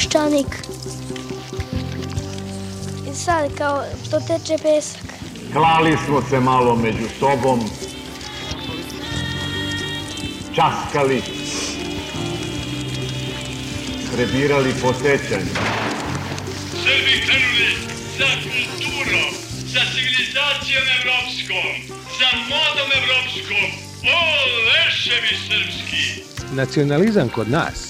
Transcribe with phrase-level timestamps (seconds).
[0.00, 0.54] Peščanik.
[3.10, 5.02] I sad kao što teče pesak.
[5.52, 7.60] Klali smo se malo među sobom,
[10.54, 11.22] časkali,
[14.14, 15.52] prebirali po sećanju.
[16.82, 17.70] Srbi krenuli
[18.18, 19.30] za kulturom,
[19.66, 21.70] za civilizacijom evropskom,
[22.18, 23.64] za modom evropskom.
[24.16, 24.20] O,
[24.68, 26.22] leševi srpski!
[26.54, 27.89] Nacionalizam kod nas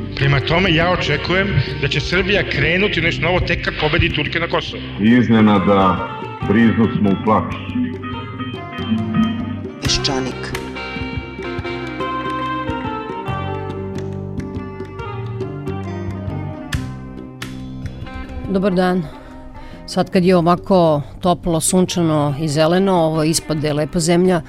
[0.21, 1.47] Prema tome, ja očekujem
[1.81, 4.83] da će Srbija krenuti u nešto novo tek kad pobedi Turke na Kosovo.
[4.99, 6.09] iznenada
[6.49, 7.57] briznu smo u plaću.
[9.81, 10.53] Peščanik.
[18.49, 19.03] Dobar dan.
[19.87, 24.41] Sad kad je ovako toplo, sunčano i zeleno, ovo ispod je lepa zemlja,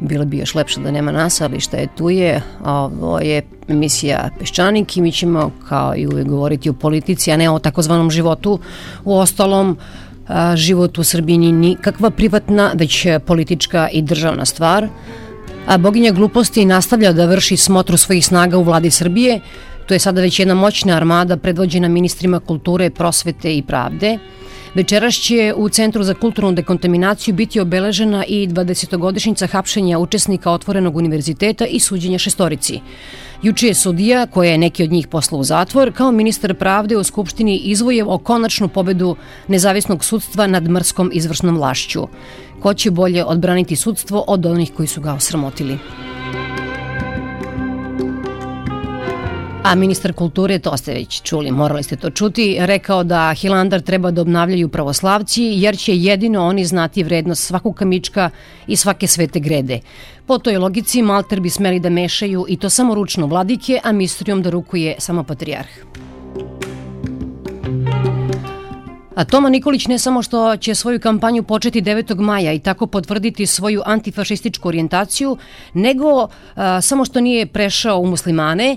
[0.00, 4.30] bilo bi još lepše da nema nas, ali šta je tu je, ovo je emisija
[4.38, 8.58] Peščanik i mi ćemo kao i uvek govoriti o politici, a ne o takozvanom životu.
[9.04, 9.76] U ostalom,
[10.54, 14.88] život u Srbiji nije nikakva privatna, već politička i državna stvar.
[15.66, 19.40] A boginja gluposti nastavlja da vrši smotru svojih snaga u vladi Srbije.
[19.90, 24.18] To je sada već jedna moćna armada predvođena ministrima kulture, prosvete i pravde.
[24.74, 31.66] Večeras će u Centru za kulturnu dekontaminaciju biti obeležena i 20-godišnjica hapšenja učesnika Otvorenog univerziteta
[31.66, 32.80] i suđenja šestorici.
[33.42, 37.04] Juče je sudija, koja je neki od njih poslao u zatvor, kao ministar pravde u
[37.04, 39.16] Skupštini izvojevao konačnu pobedu
[39.48, 42.06] nezavisnog sudstva nad mrskom izvršnom vlašću.
[42.60, 45.78] Ko će bolje odbraniti sudstvo od onih koji su ga osramotili?
[49.62, 54.10] A ministar kulture, to ste već čuli, morali ste to čuti, rekao da Hilandar treba
[54.10, 58.30] da obnavljaju pravoslavci jer će jedino oni znati vrednost svakog kamička
[58.66, 59.80] i svake svete grede.
[60.26, 64.42] Po toj logici Malter bi smeli da mešaju i to samo ručno vladike, a mistrijom
[64.42, 65.68] da rukuje samo patrijarh.
[69.14, 72.20] A Toma Nikolić ne samo što će svoju kampanju početi 9.
[72.20, 75.36] maja i tako potvrditi svoju antifašističku orijentaciju,
[75.74, 78.76] nego a, samo što nije prešao u muslimane,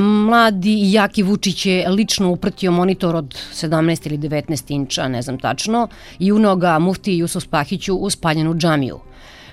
[0.00, 5.38] mladi i jaki Vučić je lično upratio monitor od 17 ili 19 inča, ne znam
[5.38, 9.00] tačno, i unao ga mufti Jusuf Spahiću u spaljenu džamiju.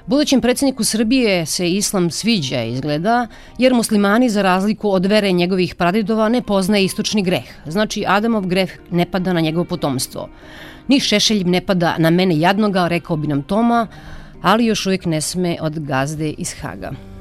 [0.06, 3.28] Budućem predsjedniku Srbije se islam sviđa izgleda,
[3.58, 7.44] jer muslimani za razliku od vere njegovih pradedova ne poznaje istočni greh.
[7.66, 10.30] Znači Adamov greh ne pada na njegovo potomstvo.
[10.88, 13.88] Ni šešelj ne pada na mene jadnoga, rekao bi nam Toma,
[14.42, 17.17] ali još uvijek ne sme od gazde iz Haga.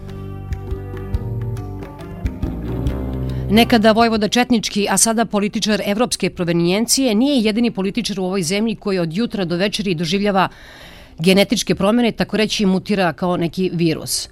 [3.51, 8.99] Nekada Vojvoda Četnički, a sada političar evropske provenijencije, nije jedini političar u ovoj zemlji koji
[8.99, 10.49] od jutra do večeri doživljava
[11.19, 14.29] genetičke promene, tako reći mutira kao neki virus.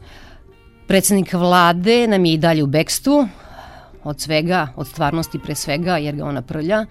[0.87, 3.29] Predsednik vlade nam je i dalje u bekstvu,
[4.05, 6.87] od svega, od stvarnosti pre svega, jer ga ona prlja.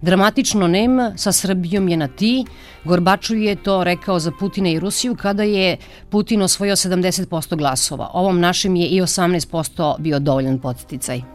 [0.00, 2.44] Dramatično nem sa Srbijom je na ti.
[2.84, 5.76] Gorbačov je to rekao za Putina i Rusiju kada je
[6.10, 8.10] Putin osvojio 70% glasova.
[8.12, 11.33] Ovom našem je i 18% bio dovoljan podsticaj.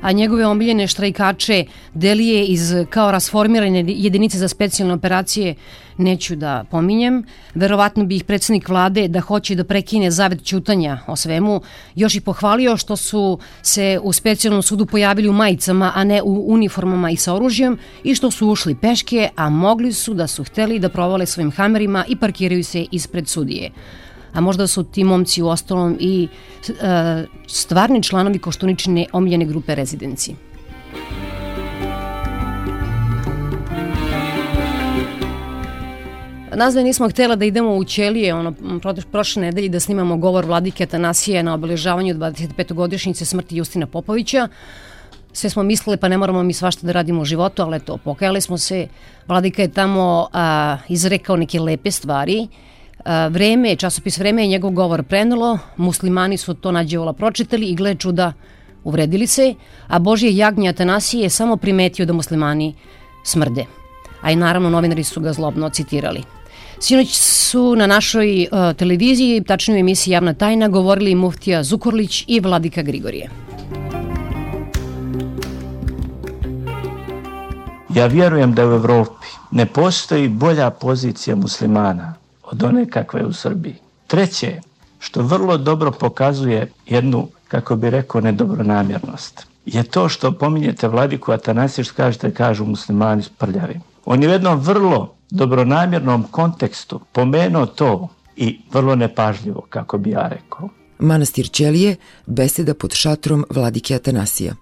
[0.00, 1.64] A njegove omiljene štrajkače
[1.94, 5.54] delije iz kao rasformirane jedinice za specijalne operacije
[5.98, 7.24] neću da pominjem.
[7.54, 11.60] Verovatno bi ih predsednik vlade da hoće da prekine zavet ćutanja o svemu,
[11.94, 16.52] još i pohvalio što su se u specijalnom sudu pojavili u majicama, a ne u
[16.52, 20.78] uniformama i sa oružjem i što su ušli peške, a mogli su da su hteli
[20.78, 23.70] da provale svojim hamerima i parkiraju se ispred sudije.
[24.32, 26.28] A možda su ti momci u ostalom i
[26.68, 30.34] e, stvarni članovi Koštuničine omiljene grupe rezidenci.
[36.54, 38.54] Nazve nismo htjela da idemo u Ćelije, ono,
[39.12, 42.72] prošle nedelje da snimamo govor vladike Atanasije na obeležavanju 25.
[42.74, 44.48] godišnjice smrti Justina Popovića.
[45.32, 48.40] Sve smo mislili pa ne moramo mi svašta da radimo u životu, ali to, pokajali
[48.40, 48.88] smo se.
[49.28, 52.42] Vladika je tamo a, izrekao neke lepe stvari.
[52.42, 52.69] A,
[53.30, 58.32] vreme, časopis Vreme je njegov govor prenulo, muslimani su to nađevola pročitali i gle čuda,
[58.84, 59.54] uvredili se,
[59.88, 62.74] a Božje jagnje Atanasije je samo primetio da muslimani
[63.24, 63.64] smrde.
[64.22, 66.22] A i naravno novinari su ga zlobno citirali.
[66.78, 72.40] Sinoć su na našoj uh, televiziji, tačnije u emisiji Javna tajna, govorili Muftija Zukorlić i
[72.40, 73.30] Vladika Grigorije.
[77.94, 82.19] Ja vjerujem da u Evropi ne postoji bolja pozicija muslimana
[82.50, 83.74] od one kakve u Srbiji.
[84.06, 84.60] Treće,
[84.98, 91.84] što vrlo dobro pokazuje jednu, kako bi rekao, nedobronamjernost, je to što pominjete vladiku Atanasiju,
[91.84, 93.80] što kažete, kažu muslimani prljavi.
[94.04, 100.28] On je u jednom vrlo dobronamjernom kontekstu pomenuo to i vrlo nepažljivo, kako bi ja
[100.28, 100.68] rekao.
[100.98, 101.96] Manastir Ćelije,
[102.26, 104.54] beseda pod šatrom vladike Atanasija.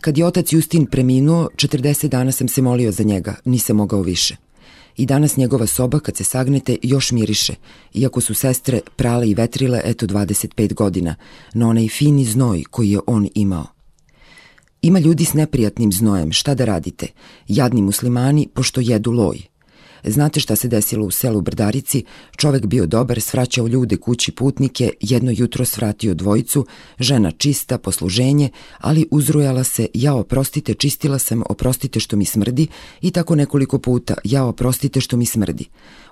[0.00, 4.36] Kad je otac Justin preminuo, 40 dana sam se molio za njega, nisam mogao više.
[4.96, 7.54] I danas njegova soba, kad se sagnete, još miriše,
[7.94, 11.14] iako su sestre prale i vetrile eto 25 godina,
[11.54, 13.66] na onaj fini znoj koji je on imao.
[14.82, 17.06] Ima ljudi s neprijatnim znojem, šta da radite?
[17.48, 19.42] Jadni muslimani, pošto jedu loj–
[20.06, 22.04] Znate šta se desilo u selu Brdarici?
[22.36, 26.66] Čovek bio dobar, svraćao ljude kući putnike, jedno jutro svratio dvojicu,
[26.98, 28.50] žena čista, posluženje,
[28.80, 32.66] ali uzrujala se, ja oprostite, čistila sam, oprostite što mi smrdi
[33.00, 35.64] i tako nekoliko puta, ja oprostite što mi smrdi.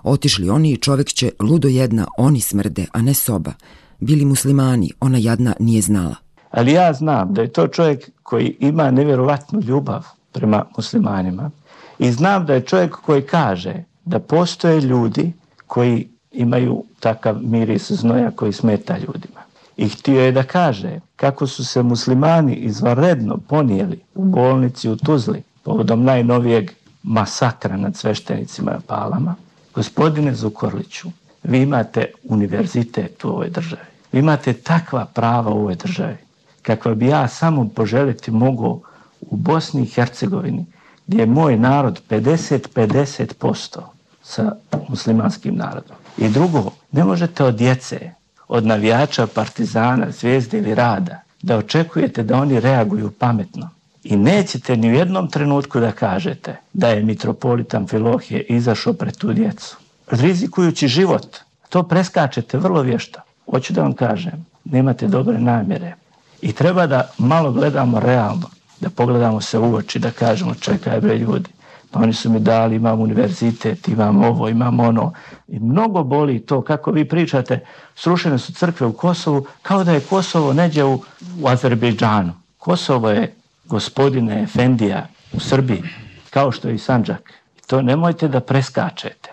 [0.03, 3.53] Otišli oni i čovek će, ludo jedna, oni smrde, a ne soba.
[3.99, 6.15] Bili muslimani, ona jadna nije znala.
[6.51, 11.51] Ali ja znam da je to čovjek koji ima nevjerovatnu ljubav prema muslimanima
[11.99, 15.33] I znam da je čovjek koji kaže da postoje ljudi
[15.67, 19.41] koji imaju takav miris znoja koji smeta ljudima.
[19.77, 25.43] I htio je da kaže kako su se muslimani izvanredno ponijeli u bolnici u Tuzli
[25.63, 26.71] povodom najnovijeg
[27.03, 29.35] masakra nad sveštenicima i palama.
[29.73, 31.09] Gospodine Zukorliću,
[31.43, 33.81] vi imate univerzitet u ovoj državi.
[34.11, 36.17] Vi imate takva prava u ovoj državi
[36.61, 38.79] kakva bi ja samo poželiti mogao
[39.21, 40.65] u Bosni i Hercegovini
[41.07, 43.79] gdje je moj narod 50-50%
[44.23, 44.55] sa
[44.89, 45.97] muslimanskim narodom.
[46.17, 48.11] I drugo, ne možete od djece,
[48.47, 53.69] od navijača, partizana, zvijezde ili rada, da očekujete da oni reaguju pametno.
[54.03, 59.33] I nećete ni u jednom trenutku da kažete da je mitropolitan Filohije izašao pred tu
[59.33, 59.77] djecu.
[60.07, 61.37] Rizikujući život,
[61.69, 63.19] to preskačete vrlo vješto.
[63.51, 65.95] Hoću da vam kažem, nemate dobre namjere.
[66.41, 68.49] I treba da malo gledamo realno
[68.85, 71.49] da pogledamo se u oči, da kažemo čekaj bre ljudi,
[71.91, 75.13] pa oni su mi dali, imam univerzitet, imam ovo, imam ono.
[75.47, 77.65] I mnogo boli to, kako vi pričate,
[77.95, 80.93] srušene su crkve u Kosovu, kao da je Kosovo neđe u,
[81.41, 82.33] u Azerbejdžanu.
[82.57, 83.33] Kosovo je
[83.65, 85.83] gospodine Efendija u Srbiji,
[86.29, 87.33] kao što je i Sanđak.
[87.57, 89.31] I to nemojte da preskačete.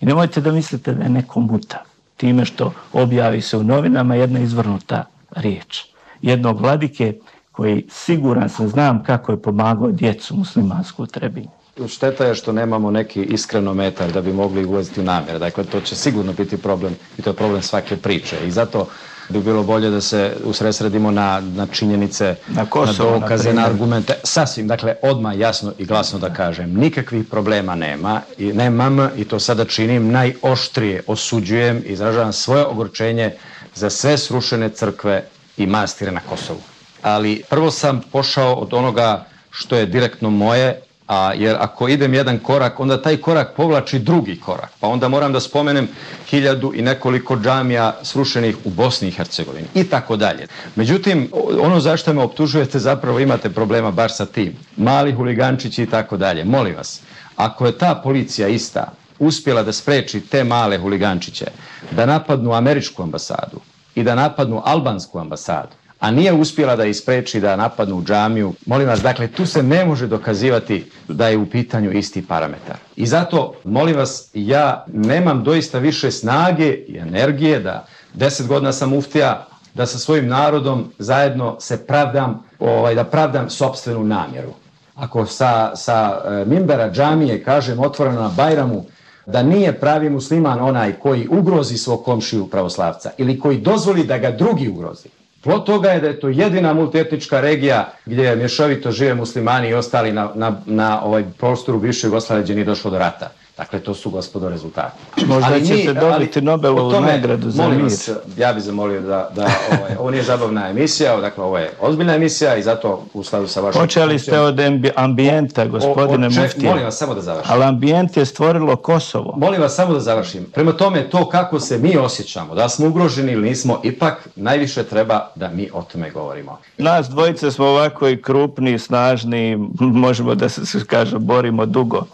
[0.00, 1.84] I nemojte da mislite da je neko muta.
[2.16, 5.04] Time što objavi se u novinama jedna izvrnuta
[5.36, 5.84] riječ.
[6.22, 7.14] Jednog vladike
[7.56, 11.48] koji siguran sam znam kako je pomagao djecu muslimansku u Trebinju.
[11.88, 15.38] Šteta je što nemamo neki iskrenometar da bi mogli ulaziti u namjer.
[15.38, 18.36] Dakle, to će sigurno biti problem i to je problem svake priče.
[18.46, 18.88] I zato
[19.28, 23.66] bi bilo bolje da se usresredimo na, na činjenice, na, Kosovo, na dokaze, na, na
[23.66, 24.14] argumente.
[24.24, 29.40] Sasvim, dakle, odmah jasno i glasno da kažem, nikakvih problema nema i nemam i to
[29.40, 33.34] sada činim najoštrije osuđujem i izražavam svoje ogorčenje
[33.74, 35.24] za sve srušene crkve
[35.56, 36.73] i mastire na Kosovu
[37.04, 42.38] ali prvo sam pošao od onoga što je direktno moje, a jer ako idem jedan
[42.38, 44.70] korak, onda taj korak povlači drugi korak.
[44.80, 45.88] Pa onda moram da spomenem
[46.30, 50.46] hiljadu i nekoliko džamija srušenih u Bosni i Hercegovini i tako dalje.
[50.76, 51.30] Međutim,
[51.60, 54.56] ono zašto me optužujete zapravo imate problema baš sa tim.
[54.76, 56.44] Mali huligančići i tako dalje.
[56.44, 57.00] Molim vas,
[57.36, 61.46] ako je ta policija ista uspjela da spreči te male huligančiće
[61.90, 63.60] da napadnu američku ambasadu
[63.94, 68.52] i da napadnu albansku ambasadu, a nije uspjela da ispreči da napadnu džamiju.
[68.66, 72.76] Molim vas, dakle, tu se ne može dokazivati da je u pitanju isti parametar.
[72.96, 78.92] I zato, molim vas, ja nemam doista više snage i energije da deset godina sam
[78.92, 84.52] uftija, da sa svojim narodom zajedno se pravdam, ovaj, da pravdam sobstvenu namjeru.
[84.94, 88.84] Ako sa, sa e, mimbera džamije kažem otvoreno na Bajramu,
[89.26, 94.30] da nije pravi musliman onaj koji ugrozi svog komšiju pravoslavca ili koji dozvoli da ga
[94.30, 95.08] drugi ugrozi.
[95.44, 100.12] Plot toga je da je to jedina multietnička regija gdje mješovito žive muslimani i ostali
[100.12, 103.30] na, na, na ovaj prostoru bivše Jugoslavije gdje nije došlo do rata.
[103.56, 104.96] Dakle, to su gospodo rezultati.
[105.26, 107.82] Možda ali ćete mi, dobiti Nobelovu tome, nagradu za mir.
[107.82, 112.14] Vas, ja bih zamolio da, da ovaj, ovo nije zabavna emisija, dakle, ovo je ozbiljna
[112.14, 113.82] emisija i zato u skladu sa vašom...
[113.82, 114.60] Počeli ste od
[114.96, 116.70] ambijenta, gospodine Muftije.
[116.70, 117.52] Molim vas samo da završim.
[117.52, 119.34] Ali ambijent je stvorilo Kosovo.
[119.36, 120.44] Molim vas samo da završim.
[120.44, 125.30] Prema tome, to kako se mi osjećamo, da smo ugroženi ili nismo, ipak najviše treba
[125.34, 126.58] da mi o tome govorimo.
[126.78, 132.04] Nas dvojice smo ovako i krupni, snažni, možemo da se kaže borimo dugo.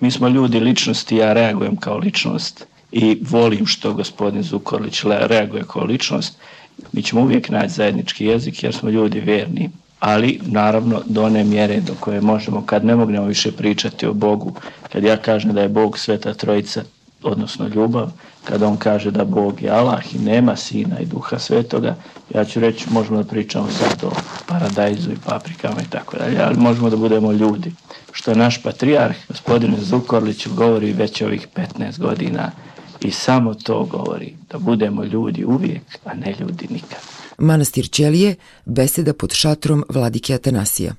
[0.00, 5.84] Mi smo ljudi ličnosti, ja reagujem kao ličnost i volim što gospodin Zukorlić reaguje kao
[5.84, 6.38] ličnost.
[6.92, 11.80] Mi ćemo uvijek naći zajednički jezik jer smo ljudi verni, ali naravno do one mjere
[11.80, 14.52] do koje možemo, kad ne mognemo više pričati o Bogu,
[14.92, 16.82] kad ja kažem da je Bog sveta trojica,
[17.22, 18.10] odnosno ljubav,
[18.48, 21.94] kada on kaže da Bog je Allah i nema sina i duha svetoga,
[22.34, 24.10] ja ću reći možemo da pričamo sad o
[24.46, 27.72] paradajzu i paprikama i tako dalje, ali možemo da budemo ljudi.
[28.12, 32.50] Što naš patrijarh, gospodin Zukorlić, govori već ovih 15 godina
[33.00, 36.98] i samo to govori, da budemo ljudi uvijek, a ne ljudi nikad.
[37.38, 38.34] Manastir Ćelije,
[38.64, 40.94] beseda pod šatrom vladike Atanasija.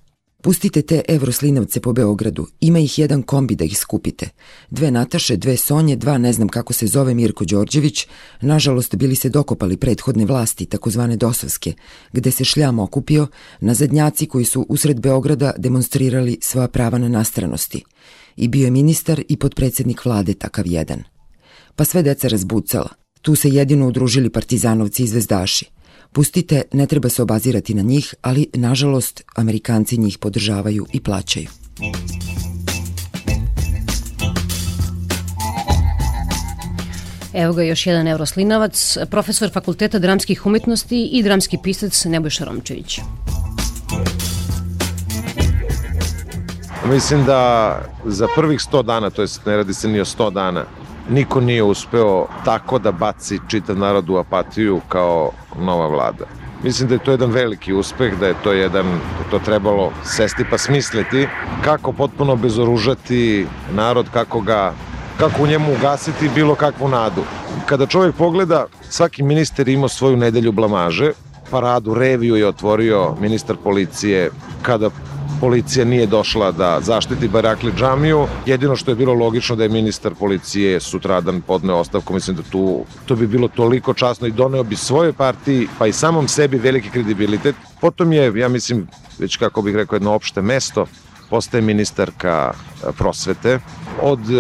[0.48, 4.30] Pustite te evroslinavce po Beogradu, ima ih jedan kombi da ih skupite.
[4.70, 8.08] Dve Nataše, dve Sonje, dva ne znam kako se zove Mirko Đorđević,
[8.42, 11.74] nažalost bili se dokopali prethodne vlasti, takozvane dosovske,
[12.14, 13.28] gde se šljam okupio
[13.60, 17.84] na zadnjaci koji su usred Beograda demonstrirali svoja prava na nastranosti.
[18.38, 21.04] I bio je ministar i podpredsednik vlade takav jedan.
[21.76, 22.90] Pa sve deca razbucala.
[23.22, 25.66] Tu se jedino udružili partizanovci i zvezdaši.
[26.18, 31.48] Pustite, ne treba se obazirati na njih, ali nažalost Amerikanci njih podržavaju i plaćaju.
[37.34, 43.00] Evo ga još jedan euroslinavac, profesor Fakulteta dramskih umetnosti i dramski pisac Nebojša Romčević.
[46.86, 50.66] Mislim da za prvih 100 dana, to jest ne radi se ni o 100 dana,
[51.10, 56.26] niko nije uspeo tako da baci čitav narod u apatiju kao nova vlada.
[56.64, 60.46] Mislim da je to jedan veliki uspeh, da je to jedan, da to trebalo sesti
[60.50, 61.28] pa smisliti
[61.64, 64.74] kako potpuno bezoružati narod, kako ga
[65.20, 67.22] kako u njemu ugasiti bilo kakvu nadu.
[67.66, 71.12] Kada čovjek pogleda, svaki minister imao svoju nedelju blamaže,
[71.52, 74.30] paradu reviju je otvorio ministar policije
[74.62, 74.90] kada
[75.42, 78.28] policija nije došla da zaštiti Barakli džamiju.
[78.46, 82.86] Jedino što je bilo logično da je ministar policije sutradan podneo ostavku, mislim da tu
[83.06, 86.90] to bi bilo toliko časno i doneo bi svoje partiji, pa i samom sebi veliki
[86.90, 87.56] kredibilitet.
[87.82, 88.88] Potom je, ja mislim,
[89.20, 90.86] već kako bih rekao, jedno opšte mesto,
[91.30, 93.60] postaje ministarka e, prosvete.
[94.02, 94.34] Od e,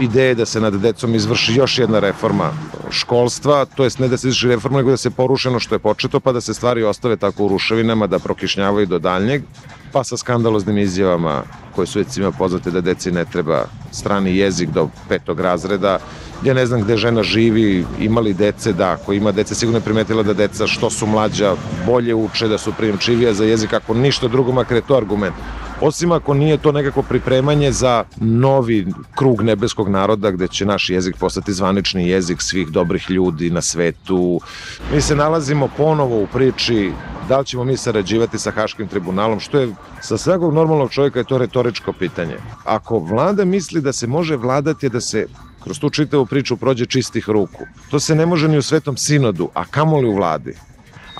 [0.00, 2.50] ideje da se nad decom izvrši još jedna reforma
[2.90, 6.20] školstva, to jest ne da se izvrši reforma, nego da se porušeno što je početo,
[6.20, 9.42] pa da se stvari ostave tako u ruševinama, da prokišnjavaju do daljnjeg
[9.92, 11.42] pa sa skandaloznim izjavama
[11.74, 15.98] koje su svima poznate da deci ne treba strani jezik do petog razreda.
[16.44, 20.22] Ja ne znam gde žena živi, imali dece, da, ako ima dece, sigurno je primetila
[20.22, 21.54] da deca što su mlađa
[21.86, 25.34] bolje uče, da su prijemčivija za jezik, ako ništa drugo, makar je to argument.
[25.80, 31.16] Osim ako nije to nekako pripremanje za novi krug nebeskog naroda gde će naš jezik
[31.16, 34.40] postati zvanični jezik svih dobrih ljudi na svetu.
[34.94, 36.92] Mi se nalazimo ponovo u priči
[37.28, 39.68] da li ćemo mi sarađivati sa Haškim tribunalom, što je
[40.00, 42.36] sa svakog normalnog čovjeka je to retoričko pitanje.
[42.64, 45.26] Ako vlada misli da se može vladati, da se
[45.64, 49.48] kroz tu čitavu priču prođe čistih ruku, to se ne može ni u svetom sinodu,
[49.54, 50.54] a kamoli u vladi.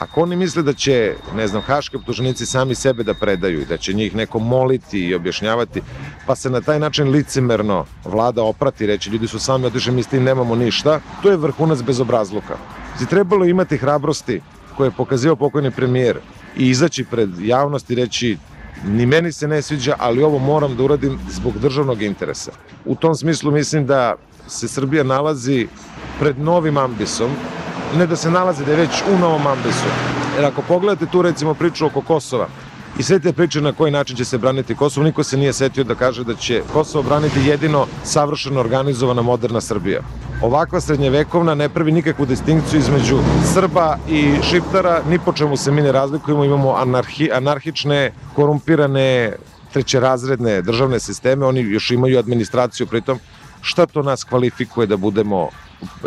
[0.00, 3.76] Ako oni misle da će, ne znam, haški optuženici sami sebe da predaju i da
[3.76, 5.82] će njih neko moliti i objašnjavati,
[6.26, 10.06] pa se na taj način licemerno vlada oprati, reći ljudi su sami otišli, mi s
[10.06, 12.56] tim nemamo ništa, to je vrhunac bezobrazluka.
[12.98, 14.40] Zi trebalo imati hrabrosti
[14.76, 16.18] koje je pokazio pokojni premijer
[16.56, 18.36] i izaći pred javnost i reći
[18.84, 22.52] ni meni se ne sviđa, ali ovo moram da uradim zbog državnog interesa.
[22.84, 24.16] U tom smislu mislim da
[24.48, 25.66] se Srbija nalazi
[26.20, 27.30] pred novim ambisom,
[27.98, 29.88] ne da se nalazi da je već u novom ambisu.
[30.36, 32.46] Jer ako pogledate tu recimo priču oko Kosova,
[32.98, 35.84] i sve te priče na koji način će se braniti Kosovo, niko se nije setio
[35.84, 40.00] da kaže da će Kosovo braniti jedino savršeno organizovana moderna Srbija.
[40.42, 43.18] Ovakva srednjevekovna ne pravi nikakvu distinkciju između
[43.54, 49.32] Srba i Šiptara, ni po čemu se mi ne razlikujemo, imamo anarhi, anarhične, korumpirane,
[49.72, 53.18] trećerazredne državne sisteme, oni još imaju administraciju pritom.
[53.60, 55.48] Šta to nas kvalifikuje da budemo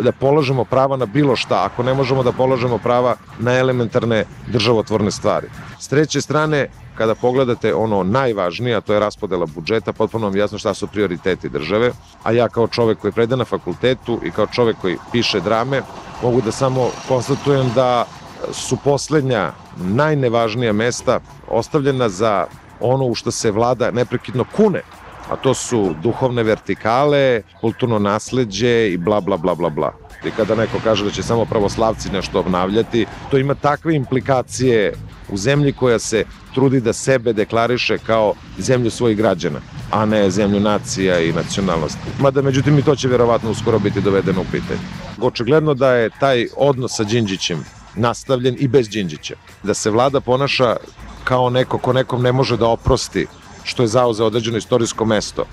[0.02, 5.10] da polažemo prava na bilo šta, ako ne možemo da polažemo prava na elementarne državotvorne
[5.10, 5.48] stvari.
[5.78, 10.58] S treće strane, kada pogledate ono najvažnije, a to je raspodela budžeta, potpuno vam jasno
[10.58, 14.76] šta su prioriteti države, a ja kao čovek koji preda na fakultetu i kao čovek
[14.80, 15.82] koji piše drame,
[16.22, 18.04] mogu da samo konstatujem da
[18.52, 22.46] su poslednja najnevažnija mesta ostavljena za
[22.80, 24.82] ono u što se vlada neprekidno kune,
[25.30, 29.92] a to su duhovne vertikale, kulturno nasledđe i bla bla bla bla bla.
[30.24, 34.94] I kada neko kaže da će samo pravoslavci nešto obnavljati, to ima takve implikacije
[35.28, 40.60] u zemlji koja se trudi da sebe deklariše kao zemlju svojih građana, a ne zemlju
[40.60, 42.00] nacija i nacionalnosti.
[42.20, 44.80] Mada, međutim, i to će verovatno uskoro biti dovedeno u pitanje.
[45.20, 47.64] Očigledno da je taj odnos sa Đinđićem
[47.96, 49.34] nastavljen i bez Đinđića.
[49.62, 50.76] Da se vlada ponaša
[51.24, 53.26] kao neko ko nekom ne može da oprosti
[53.64, 55.44] što je zauzeo određeno istorijsko mesto.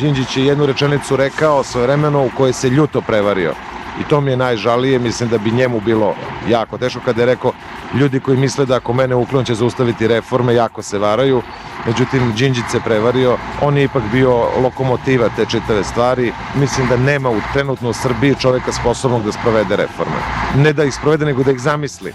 [0.00, 3.54] Đinđić je jednu rečenicu rekao svoje vremeno u kojoj se ljuto prevario.
[4.00, 6.14] I to mi je najžalije, mislim da bi njemu bilo
[6.48, 7.52] jako teško kada je rekao
[7.94, 11.42] ljudi koji misle da ako mene uklon će zaustaviti reforme, jako se varaju.
[11.86, 16.32] Međutim, Đinđić se prevario, on je ipak bio lokomotiva te čitave stvari.
[16.54, 20.16] Mislim da nema u trenutno u Srbiji čoveka sposobnog da sprovede reforme.
[20.56, 22.12] Ne da ih sprovede, nego da ih zamisli.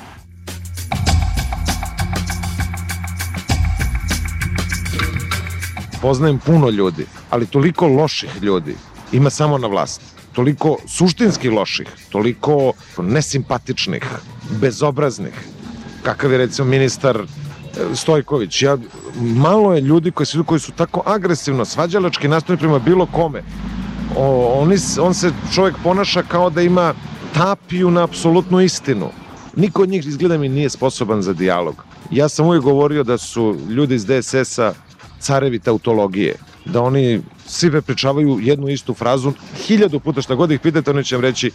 [6.04, 8.76] Poznajem puno ljudi, ali toliko loših ljudi
[9.12, 10.06] ima samo na vlasti.
[10.34, 14.04] Toliko suštinski loših, toliko nesimpatičnih,
[14.62, 15.34] bezobraznih,
[16.04, 17.26] kakav je recimo ministar e,
[17.96, 18.62] Stojković.
[18.62, 18.78] Ja,
[19.16, 23.44] malo je ljudi koji su, koji su tako agresivno, svađalački nastavni prema bilo kome.
[24.18, 26.94] O, oni, on se čovjek ponaša kao da ima
[27.34, 29.10] tapiju na apsolutnu istinu.
[29.56, 31.84] Niko od njih izgleda mi nije sposoban za dijalog.
[32.12, 34.74] Ja sam uvijek govorio da su ljudi iz DSS-a
[35.24, 39.34] carevi tautologije, da oni svi prepričavaju jednu istu frazu,
[39.66, 41.52] hiljadu puta šta god ih pitate, oni će vam reći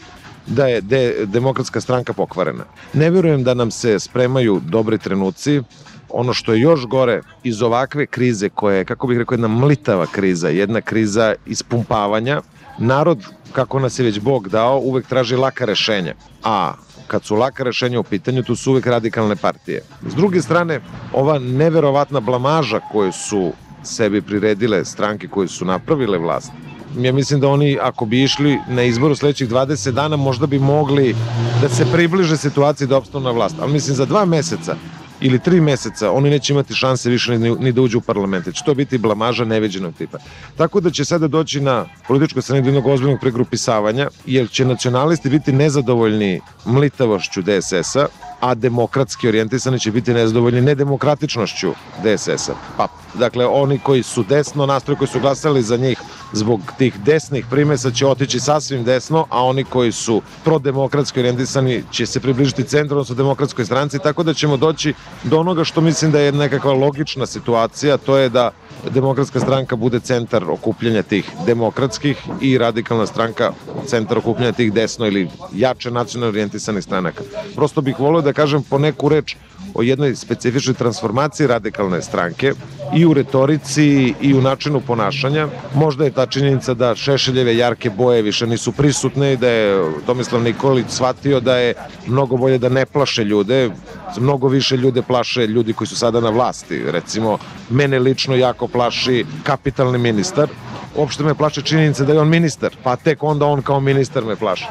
[0.46, 2.64] da je de, demokratska stranka pokvarena.
[2.94, 5.60] Ne verujem da nam se spremaju dobri trenuci,
[6.08, 10.06] ono što je još gore iz ovakve krize koja je, kako bih rekao, jedna mlitava
[10.06, 12.40] kriza, jedna kriza ispumpavanja,
[12.78, 16.14] narod, kako nas je već Bog dao, uvek traži laka rešenja.
[16.45, 16.75] A
[17.08, 19.82] kad su laka rešenja u pitanju, tu su uvek radikalne partije.
[20.06, 20.80] S druge strane,
[21.12, 26.52] ova neverovatna blamaža koju su sebi priredile stranke koje su napravile vlast,
[26.97, 31.16] ja mislim da oni ako bi išli na izboru sledećih 20 dana možda bi mogli
[31.62, 33.56] da se približe situaciji da opstanu na vlast.
[33.60, 34.76] Ali mislim za dva meseca
[35.21, 38.54] ili tri meseca oni neće imati šanse više ni, ni da uđu u parlament.
[38.54, 40.19] Će to biti blamaža neveđenog tipa.
[40.57, 45.28] Tako da će sada doći na političko strane do jednog ozbiljnog pregrupisavanja, jer će nacionalisti
[45.28, 48.07] biti nezadovoljni mlitavošću DSS-a,
[48.41, 52.54] a demokratski orijentisani će biti nezadovoljni nedemokratičnošću DSS-a.
[52.76, 55.99] Pa, dakle, oni koji su desno nastroji, koji su glasali za njih
[56.33, 62.07] zbog tih desnih primesa će otići sasvim desno, a oni koji su prodemokratski orijentisani će
[62.07, 66.21] se približiti centru, odnosno demokratskoj stranci, tako da ćemo doći do onoga što mislim da
[66.21, 68.50] je nekakva logična situacija, to je da
[68.91, 73.52] demokratska stranka bude centar okupljanja tih demokratskih i radikalna stranka
[73.87, 77.23] centar okupljanja tih desno ili jače nacionalno orijentisanih stranaka.
[77.54, 79.37] Prosto bih volio da kažem po neku reč
[79.75, 82.52] o jednoj specifičnoj transformaciji radikalne stranke
[82.97, 85.49] i u retorici i u načinu ponašanja.
[85.75, 90.43] Možda je ta činjenica da Šešeljeve jarke boje više nisu prisutne i da je Tomislav
[90.43, 91.75] Nikolić shvatio da je
[92.07, 93.71] mnogo bolje da ne plaše ljude,
[94.19, 96.83] mnogo više ljude plaše ljudi koji su sada na vlasti.
[96.87, 97.39] Recimo,
[97.71, 100.49] mene lično jako plaši kapitalni ministar,
[100.96, 104.36] uopšte me plaše činjenica da je on ministar, pa tek onda on kao ministar me
[104.36, 104.68] plaše.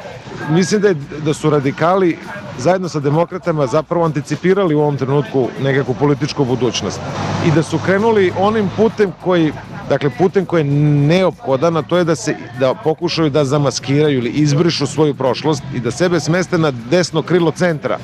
[0.50, 2.18] Mislim da, je, da su radikali
[2.58, 7.00] zajedno sa demokratama zapravo anticipirali u ovom trenutku nekakvu političku budućnost
[7.48, 9.54] i da su krenuli onim putem koji
[9.90, 10.72] Dakle, putem koji je
[11.08, 15.80] neophodan, a to je da se da pokušaju da zamaskiraju ili izbrišu svoju prošlost i
[15.80, 17.98] da sebe smeste na desno krilo centra,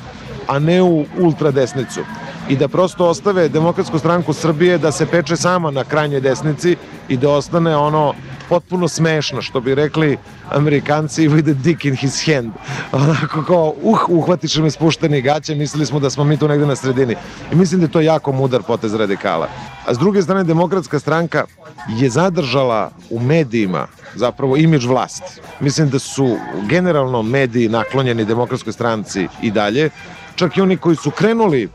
[0.48, 2.00] a ne u ultradesnicu
[2.48, 6.76] i da prosto ostave Demokratsku stranku Srbije da se peče sama na krajnjoj desnici
[7.08, 8.14] i da ostane ono
[8.48, 10.18] potpuno smešno, što bi rekli
[10.50, 12.52] Amerikanci with a dick in his hand.
[12.92, 16.76] Onako kao, uh, uhvatiš me spušteni gaće, mislili smo da smo mi tu negde na
[16.76, 17.16] sredini.
[17.52, 19.48] I mislim da je to jako mudar potez radikala.
[19.86, 21.44] A s druge strane, demokratska stranka
[21.88, 25.40] je zadržala u medijima zapravo imidž vlasti.
[25.60, 26.36] Mislim da su
[26.68, 29.90] generalno mediji naklonjeni demokratskoj stranci i dalje,
[30.34, 31.68] čak i oni koji su krenuli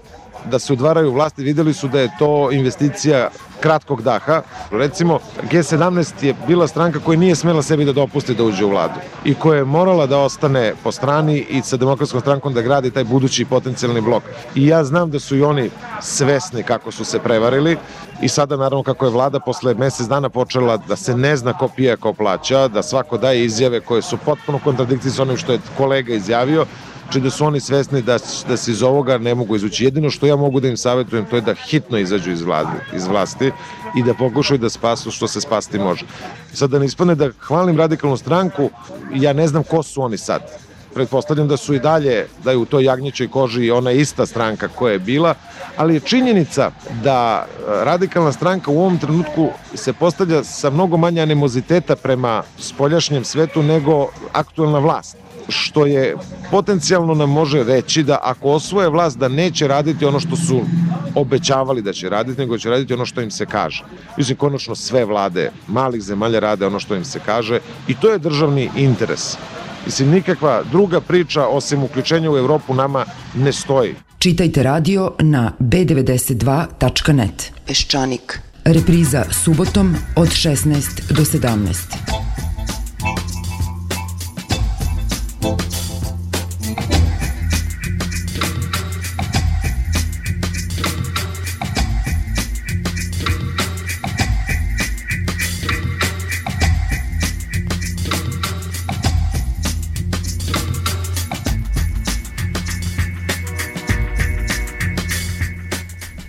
[0.45, 4.41] da se udvaraju vlasti, videli su da je to investicija kratkog daha.
[4.71, 5.19] Recimo,
[5.51, 9.33] G17 je bila stranka koja nije smela sebi da dopusti da uđe u vladu i
[9.33, 13.45] koja je morala da ostane po strani i sa demokratskom strankom da gradi taj budući
[13.45, 14.23] potencijalni blok.
[14.55, 15.69] I ja znam da su i oni
[16.01, 17.77] svesni kako su se prevarili
[18.21, 21.67] i sada naravno kako je vlada posle mesec dana počela da se ne zna ko
[21.67, 25.59] pije, ko plaća, da svako daje izjave koje su potpuno kontradikcije sa onim što je
[25.77, 26.65] kolega izjavio,
[27.09, 28.17] Znači da su oni svesni da,
[28.47, 29.83] da se iz ovoga ne mogu izući.
[29.83, 33.07] Jedino što ja mogu da im savjetujem to je da hitno izađu iz, vlade, iz
[33.07, 33.51] vlasti
[33.95, 36.05] i da pokušaju da spasu što se spasti može.
[36.53, 38.69] Sad da ne ispane da hvalim radikalnu stranku,
[39.15, 40.41] ja ne znam ko su oni sad.
[40.93, 44.93] Pretpostavljam da su i dalje, da je u toj jagnjećoj koži ona ista stranka koja
[44.93, 45.33] je bila,
[45.77, 46.71] ali je činjenica
[47.03, 53.25] da e, radikalna stranka u ovom trenutku se postavlja sa mnogo manje animoziteta prema spoljašnjem
[53.25, 55.17] svetu nego aktuelna vlast
[55.49, 56.15] što je
[56.51, 60.61] potencijalno nam može reći da ako osvoje vlast da neće raditi ono što su
[61.15, 63.83] obećavali da će raditi, nego će raditi ono što im se kaže.
[64.17, 68.19] Mislim, konačno sve vlade malih zemalja rade ono što im se kaže i to je
[68.19, 69.37] državni interes.
[69.85, 73.95] Mislim, nikakva druga priča osim uključenja u Evropu nama ne stoji.
[74.19, 77.51] Čitajte radio na b92.net.
[77.67, 78.39] Peščanik.
[78.65, 82.28] Repriza subotom od 16 do 17.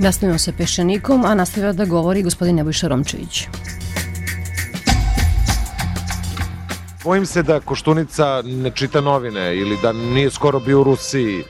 [0.00, 3.40] Nastavimo sa Peščanikom, a nastavlja da govori gospodin Nebojša Romčević.
[7.04, 11.42] Bojim se da Koštunica ne čita novine ili da nije skoro bio u Rusiji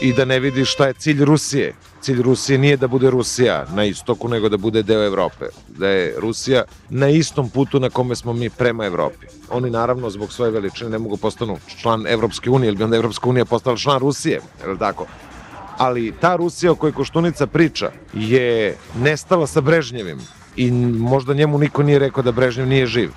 [0.00, 1.72] i da ne vidi šta je cilj Rusije.
[2.00, 5.48] Cilj Rusije nije da bude Rusija na istoku, nego da bude deo Evrope.
[5.68, 9.26] Da je Rusija na istom putu na kome smo mi prema Evropi.
[9.50, 13.28] Oni naravno zbog svoje veličine ne mogu postanu član Evropske unije, ili bi onda Evropska
[13.28, 15.06] unija postala član Rusije, je li tako?
[15.78, 20.18] Ali ta Rusija o kojoj Koštunica priča je nestala sa Brežnjevim
[20.56, 23.10] i možda njemu niko nije rekao da Brežnjev nije živ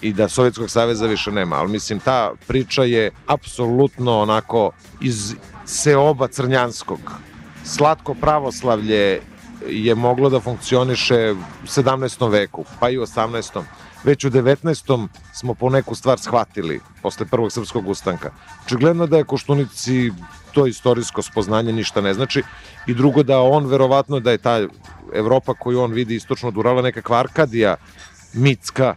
[0.00, 6.28] i da Sovjetskog saveza više nema, ali mislim ta priča je apsolutno onako iz seoba
[6.28, 7.00] crnjanskog.
[7.64, 9.20] Slatko pravoslavlje
[9.68, 12.30] je moglo da funkcioniše u 17.
[12.30, 13.62] veku, pa i u 18.
[14.04, 15.08] Već u 19.
[15.34, 18.30] smo po neku stvar shvatili posle prvog srpskog ustanka.
[18.66, 20.12] Očigledno da je Koštunici
[20.58, 22.42] to istorijsko spoznanje ništa ne znači
[22.86, 24.58] i drugo da on verovatno da je ta
[25.14, 27.76] Evropa koju on vidi istočno od Urala nekakva Arkadija
[28.34, 28.94] mitska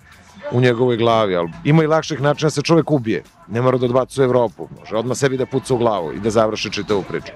[0.52, 3.24] u njegovoj glavi, ali ima i lakših načina da se čovek ubije.
[3.48, 6.72] Ne mora da odbacuje Evropu, može odmah sebi da puca u glavu i da završi
[6.72, 7.32] čitavu priču.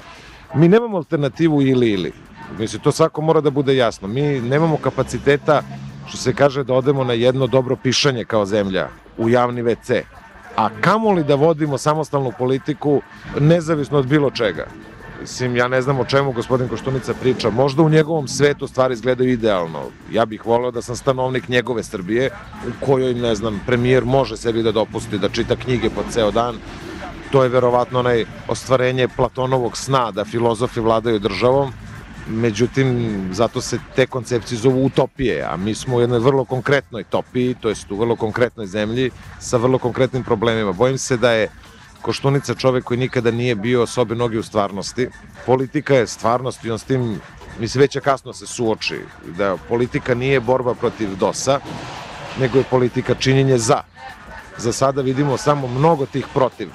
[0.56, 2.14] Mi nemamo alternativu ili ili.
[2.60, 4.08] Mislim, to svako mora da bude jasno.
[4.08, 5.62] Mi nemamo kapaciteta,
[6.08, 10.02] što se kaže, da odemo na jedno dobro pišanje kao zemlja u javni WC
[10.56, 13.02] a kamoli da vodimo samostalnu politiku
[13.40, 14.66] nezavisno od bilo čega.
[15.22, 17.50] Mislim, ja ne znam o čemu gospodin Koštunica priča.
[17.50, 19.80] Možda u njegovom svetu stvari izgledaju idealno.
[20.12, 22.30] Ja bih voleo da sam stanovnik njegove Srbije,
[22.68, 26.56] u kojoj, ne znam, premijer može sebi da dopusti da čita knjige po ceo dan.
[27.32, 31.74] To je verovatno onaj ostvarenje Platonovog sna da filozofi vladaju državom
[32.28, 37.56] međutim, zato se te koncepcije zovu utopije, a mi smo u jednoj vrlo konkretnoj topiji,
[37.62, 40.72] to jest u vrlo konkretnoj zemlji, sa vrlo konkretnim problemima.
[40.72, 41.50] Bojim se da je
[42.06, 45.08] Koštunica čovek koji nikada nije bio sobe noge u stvarnosti.
[45.46, 47.22] Politika je stvarnost i on s tim,
[47.60, 49.00] mislim, već je kasno se suoči,
[49.38, 51.60] da politika nije borba protiv DOS-a,
[52.40, 53.82] nego je politika činjenje za.
[54.58, 56.70] Za sada vidimo samo mnogo tih protiv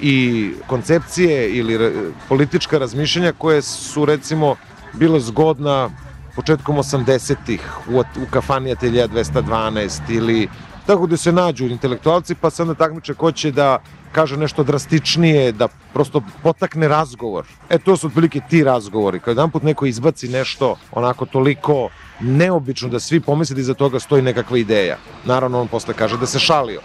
[0.00, 1.92] i koncepcije ili
[2.28, 4.56] politička razmišljanja koje su recimo
[4.98, 5.90] bila zgodna
[6.36, 10.48] početkom 80-ih u, u kafani Atelija 212 ili
[10.86, 13.78] tako da se nađu intelektualci pa se onda takmiče ko će da
[14.12, 17.44] kaže nešto drastičnije, da prosto potakne razgovor.
[17.68, 19.20] E, to su otprilike ti razgovori.
[19.20, 21.88] Kad jedan put neko izbaci nešto onako toliko
[22.20, 24.96] neobično da svi pomisli da iza toga stoji nekakva ideja.
[25.24, 26.80] Naravno, on posle kaže da se šalio.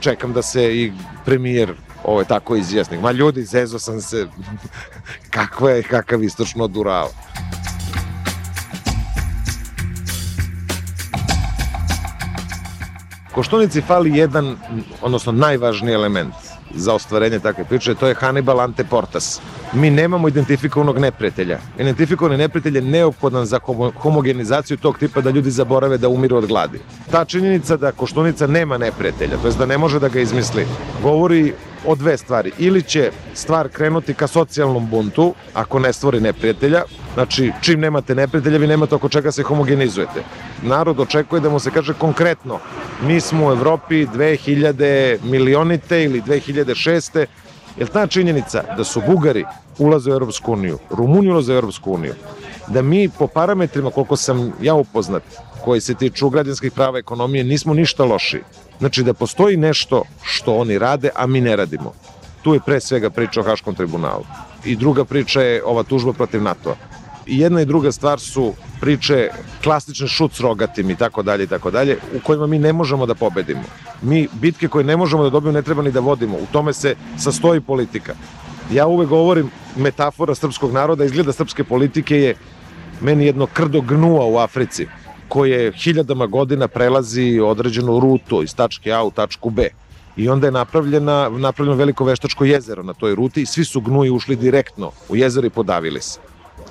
[0.00, 0.92] Čekam da se i
[1.24, 3.00] premijer ovo je tako izjasnik.
[3.00, 4.26] Ma ljudi, zezo sam se,
[5.30, 7.08] kakva je, kakav istočno durao.
[13.34, 14.56] Koštunici fali jedan,
[15.02, 16.34] odnosno najvažniji element
[16.74, 19.40] za ostvarenje takve priče, to je Hannibal ante portas.
[19.72, 21.58] Mi nemamo identifikovanog neprijatelja.
[21.78, 23.60] Identifikovani neprijatelj je neophodan za
[23.96, 26.80] homogenizaciju tog tipa da ljudi zaborave da umiru od gladi.
[27.10, 30.66] Ta činjenica da Koštunica nema neprijatelja, to je da ne može da ga izmisli,
[31.02, 31.52] govori
[31.86, 32.52] o dve stvari.
[32.58, 36.82] Ili će stvar krenuti ka socijalnom buntu, ako ne stvori neprijatelja,
[37.14, 40.22] Znači, čim nemate neprijatelja, vi nemate oko čega se homogenizujete.
[40.62, 42.58] Narod očekuje da mu se kaže konkretno,
[43.02, 47.26] mi smo u Evropi 2000 milionite ili 2006.
[47.76, 49.44] Jer ta činjenica da su Bugari
[49.78, 52.14] ulaze u Europsku uniju, Rumuniju ulaze u Europsku uniju,
[52.68, 55.22] da mi po parametrima, koliko sam ja upoznat,
[55.64, 58.40] koji se tiču građanskih prava ekonomije, nismo ništa loši.
[58.78, 61.92] Znači da postoji nešto što oni rade, a mi ne radimo.
[62.42, 64.24] Tu je pre svega priča o Haškom tribunalu.
[64.64, 66.76] I druga priča je ova tužba protiv NATO-a.
[67.26, 69.28] I jedna i druga stvar su priče
[69.62, 73.06] klasične šut s rogatim i tako dalje i tako dalje, u kojima mi ne možemo
[73.06, 73.62] da pobedimo.
[74.02, 76.36] Mi bitke koje ne možemo da dobijemo ne treba ni da vodimo.
[76.36, 78.14] U tome se sastoji politika.
[78.72, 82.36] Ja uvek govorim metafora srpskog naroda, izgleda srpske politike je
[83.00, 84.86] meni jedno krdo gnua u Africi,
[85.28, 89.68] koje hiljadama godina prelazi određenu rutu iz tačke A u tačku B.
[90.16, 94.10] I onda je napravljena, napravljeno veliko veštačko jezero na toj ruti i svi su gnuji
[94.10, 96.20] ušli direktno u jezero i podavili se.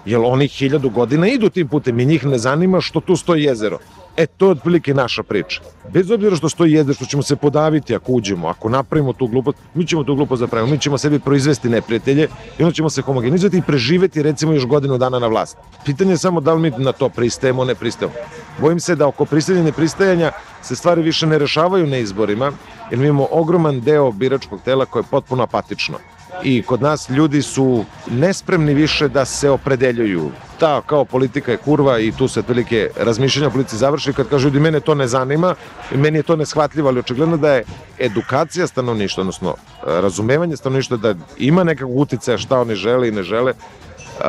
[0.05, 3.79] Jer oni hiljadu godina idu tim putem i njih ne zanima što tu stoji jezero.
[4.17, 5.61] E, to je otprilike naša priča.
[5.93, 9.57] Bez obzira što stoji jezero, što ćemo se podaviti ako uđemo, ako napravimo tu glupost,
[9.73, 12.27] mi ćemo tu glupost zapraviti, mi ćemo sebi proizvesti neprijatelje
[12.59, 15.57] i onda ćemo se homogenizovati i preživeti recimo još godinu dana na vlast.
[15.85, 18.15] Pitanje je samo da li mi na to pristajemo, ne pristajemo.
[18.61, 22.51] Bojim se da oko pristajanja i nepristajanja se stvari više ne rešavaju na izborima,
[22.91, 25.97] jer mi imamo ogroman deo biračkog tela koje je potpuno apatično
[26.43, 30.31] i kod nas ljudi su nespremni više da se opredeljuju.
[30.59, 34.47] Ta kao politika je kurva i tu se otprilike razmišljanja o politici završi kad kažu
[34.47, 35.55] ljudi mene to ne zanima
[35.95, 37.63] meni je to neshvatljivo, ali očigledno da je
[37.99, 43.53] edukacija stanovništva, odnosno razumevanje stanovništva da ima nekakvog uticaja šta oni žele i ne žele,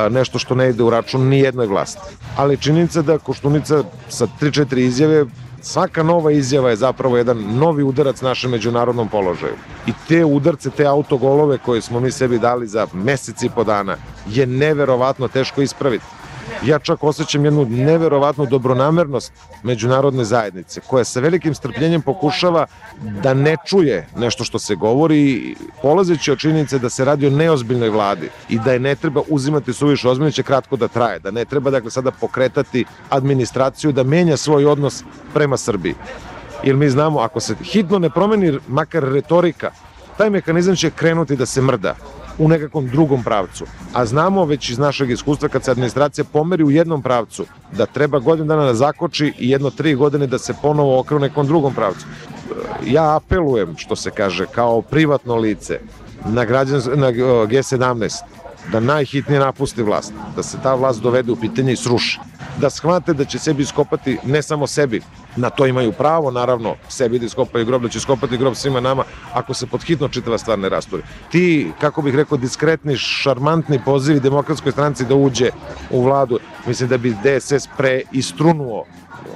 [0.09, 2.15] nešto što ne ide u račun ni jednoj vlasti.
[2.37, 5.25] Ali činjenica da Koštunica sa 3-4 izjave
[5.65, 9.53] svaka nova izjava je zapravo jedan novi udarac našem međunarodnom položaju.
[9.87, 13.97] I te udarce, te autogolove koje smo mi sebi dali za mesec i po dana
[14.29, 16.05] je neverovatno teško ispraviti.
[16.65, 22.65] Ja čak osjećam jednu neverovatnu dobronamernost međunarodne zajednice, koja sa velikim strpljenjem pokušava
[23.23, 27.89] da ne čuje nešto što se govori, polazeći od činjenice da se radi o neozbiljnoj
[27.89, 31.45] vladi i da je ne treba uzimati suviše ozbiljno, će kratko da traje, da ne
[31.45, 35.03] treba dakle sada pokretati administraciju da menja svoj odnos
[35.33, 35.95] prema Srbiji.
[36.63, 39.71] Jer mi znamo, ako se hitno ne promeni makar retorika,
[40.17, 41.95] taj mehanizam će krenuti da se mrda
[42.37, 43.65] u nekakvom drugom pravcu.
[43.93, 48.19] A znamo već iz našeg iskustva kad se administracija pomeri u jednom pravcu, da treba
[48.19, 51.73] godinu dana da zakoči i jedno tri godine da se ponovo okrenu u nekom drugom
[51.73, 52.05] pravcu.
[52.85, 55.79] Ja apelujem, što se kaže, kao privatno lice
[56.25, 58.23] na, građan, na G17,
[58.71, 62.19] da najhitnije napusti vlast, da se ta vlast dovede u pitanje i sruši.
[62.61, 65.01] Da shvate da će sebi iskopati, ne samo sebi,
[65.35, 69.03] na to imaju pravo, naravno, sebi da iskopaju grob, da će iskopati grob svima nama,
[69.33, 71.03] ako se podhitno čitava stvar ne rasturi.
[71.31, 75.49] Ti, kako bih rekao, diskretni, šarmantni pozivi demokratskoj stranci da uđe
[75.91, 78.85] u vladu, mislim da bi DSS pre istrunuo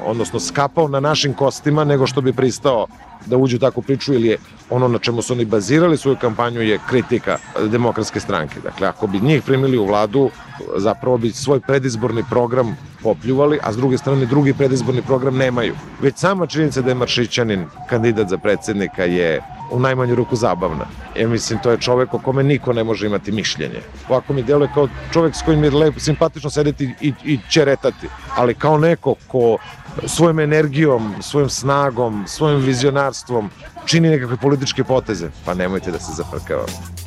[0.05, 2.87] odnosno skapao na našim kostima nego što bi pristao
[3.29, 4.37] da uđu u takvu priču ili je
[4.69, 7.37] ono na čemu su oni bazirali svoju kampanju je kritika
[7.71, 8.59] demokratske stranke.
[8.63, 10.29] Dakle, ako bi njih primili u vladu,
[10.77, 15.75] zapravo bi svoj predizborni program popljuvali, a s druge strane drugi predizborni program nemaju.
[16.01, 20.85] Već sama činjenica da je Maršićanin kandidat za predsednika je u najmanju ruku zabavna.
[21.15, 23.81] Ja mislim, to je čovek o kome niko ne može imati mišljenje.
[24.09, 28.53] Ovako mi deluje kao čovek s kojim je lepo, simpatično sedeti i, i čeretati, ali
[28.53, 29.57] kao neko ko
[30.05, 33.49] svojom energijom, svojom snagom, svojim vizionarstvom
[33.85, 35.29] čini nekakve političke poteze.
[35.45, 36.99] Pa nemojte da se zaprkavamo.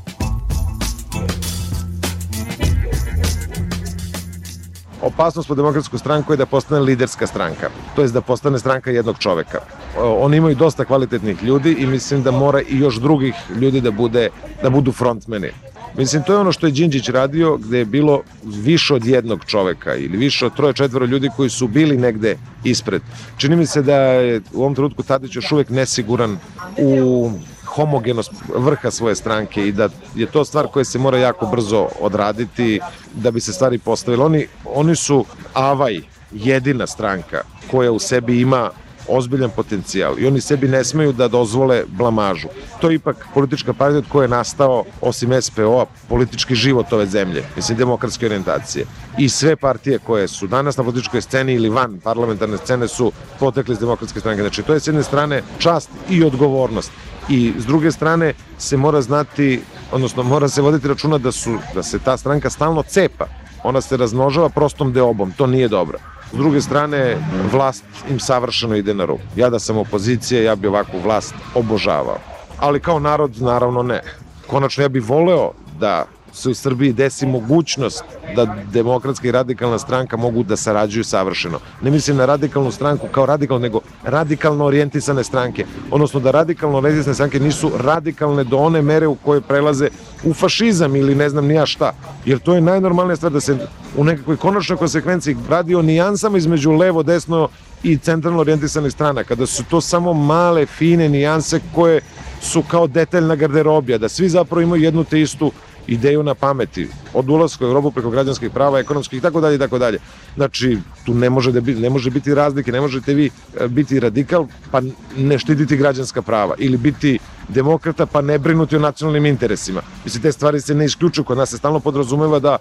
[5.02, 9.18] Opasnost po demokratsku stranku je da postane liderska stranka, to je da postane stranka jednog
[9.18, 9.58] čoveka.
[9.98, 14.28] Oni imaju dosta kvalitetnih ljudi i mislim da mora i još drugih ljudi da, bude,
[14.62, 15.50] da budu frontmeni.
[15.96, 19.94] Mislim, to je ono što je Đinđić radio, gde je bilo više od jednog čoveka
[19.94, 23.02] ili više od troje, četvora ljudi koji su bili negde ispred.
[23.36, 26.38] Čini mi se da je u ovom trenutku Tadić još uvek nesiguran
[26.78, 27.30] u
[27.74, 32.80] homogenost vrha svoje stranke i da je to stvar koja se mora jako brzo odraditi
[33.14, 34.24] da bi se stvari postavile.
[34.24, 36.00] Oni, oni su Avaj,
[36.32, 38.70] jedina stranka koja u sebi ima
[39.08, 42.48] ozbiljan potencijal i oni sebi ne smeju da dozvole blamažu.
[42.80, 47.42] To je ipak politička partija od koje je nastao, osim SPO-a, politički život ove zemlje,
[47.56, 48.86] mislim demokratske orijentacije.
[49.18, 53.72] I sve partije koje su danas na političkoj sceni ili van parlamentarne scene su potekli
[53.72, 54.42] iz demokratske stranke.
[54.42, 56.92] Znači, to je s jedne strane čast i odgovornost
[57.28, 61.82] i s druge strane se mora znati, odnosno mora se voditi računa da, su, da
[61.82, 63.26] se ta stranka stalno cepa.
[63.64, 65.98] Ona se razmnožava prostom deobom, to nije dobro.
[66.32, 67.16] S druge strane,
[67.52, 69.22] vlast im savršeno ide na ruku.
[69.36, 72.18] Ja da sam opozicija, ja bi ovakvu vlast obožavao.
[72.58, 74.02] Ali kao narod, naravno ne.
[74.46, 78.04] Konačno, ja bih voleo da se u Srbiji desi mogućnost
[78.36, 81.58] da demokratska i radikalna stranka mogu da sarađuju savršeno.
[81.82, 85.66] Ne mislim na radikalnu stranku kao radikalnu, nego radikalno orijentisane stranke.
[85.90, 89.88] Odnosno da radikalno orijentisane stranke nisu radikalne do one mere u koje prelaze
[90.24, 91.92] u fašizam ili ne znam nija šta.
[92.24, 93.56] Jer to je najnormalnija stvar da se
[93.96, 97.48] u nekakvoj konačnoj konsekvenciji radi o nijansama između levo, desno
[97.82, 102.00] i centralno orijentisanih strana, kada su to samo male, fine nijanse koje
[102.42, 105.52] su kao detaljna garderobija, da svi zapravo imaju jednu te istu
[105.86, 109.58] ideju na pameti, od ulaska u Europu preko građanskih prava, ekonomskih i tako dalje i
[109.58, 109.98] tako dalje.
[110.36, 114.00] Znači, tu ne može, da biti, ne može biti razlike, ne možete vi e, biti
[114.00, 114.80] radikal pa
[115.16, 117.18] ne štititi građanska prava ili biti
[117.48, 119.82] demokrata pa ne brinuti o nacionalnim interesima.
[120.04, 122.56] Mislim, te stvari se ne isključuju, kod nas se stalno podrazumeva da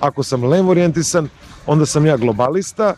[0.00, 1.28] ako sam levo orijentisan,
[1.66, 2.94] onda sam ja globalista,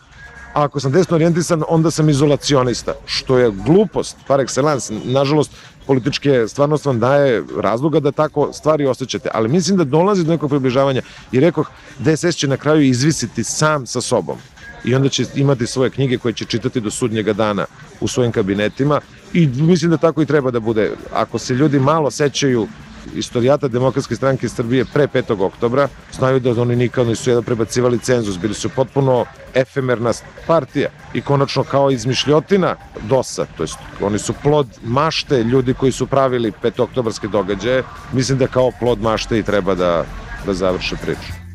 [0.53, 4.99] a ako sam desno orijentisan, onda sam izolacionista, što je glupost, par excellence.
[5.05, 5.51] Nažalost,
[5.89, 10.49] političke stvarnost vam daje razloga da tako stvari osjećate, ali mislim da dolazi do nekog
[10.49, 14.37] približavanja i rekoh, DSS će na kraju izvisiti sam sa sobom
[14.85, 17.65] i onda će imati svoje knjige koje će čitati do sudnjega dana
[18.01, 19.01] u svojim kabinetima
[19.33, 20.91] i mislim da tako i treba da bude.
[21.13, 22.67] Ako se ljudi malo sećaju
[23.15, 25.41] istorijata Demokratske stranke Srbije pre 5.
[25.41, 30.13] oktobra, znaju da oni nikad nisu jedan prebacivali cenzus, bili su potpuno efemerna
[30.47, 36.07] partija i konačno kao izmišljotina DOS-a, to jest oni su plod mašte ljudi koji su
[36.07, 36.83] pravili 5.
[36.83, 40.05] oktobarske događaje, mislim da kao plod mašte i treba da,
[40.45, 41.49] da završe priču.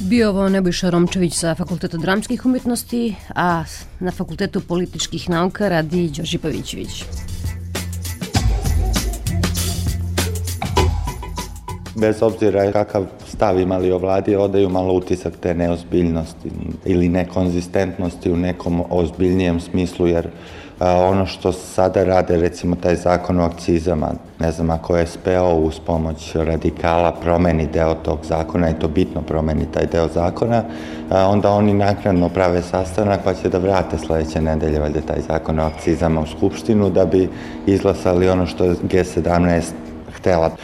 [0.00, 3.64] Bio ovo Nebojša Romčević sa Fakulteta dramskih umetnosti, a
[4.00, 7.04] na Fakultetu političkih nauka radi Đorđe Pavićević.
[11.94, 16.50] Bez obzira kakav stav imali o vladi, odaju malo utisak te neozbiljnosti
[16.84, 20.28] ili nekonzistentnosti u nekom ozbiljnijem smislu, jer
[20.80, 25.80] ono što sada rade, recimo taj zakon o akcizama, ne znam, ako je SPO uz
[25.86, 30.64] pomoć radikala promeni deo tog zakona i to bitno promeni taj deo zakona,
[31.10, 35.62] onda oni naknadno prave sastanak pa će da vrate sledeće nedelje valjda taj zakon o
[35.62, 37.28] akcizama u Skupštinu da bi
[37.66, 39.62] izglasali ono što je G17
[40.24, 40.56] htela.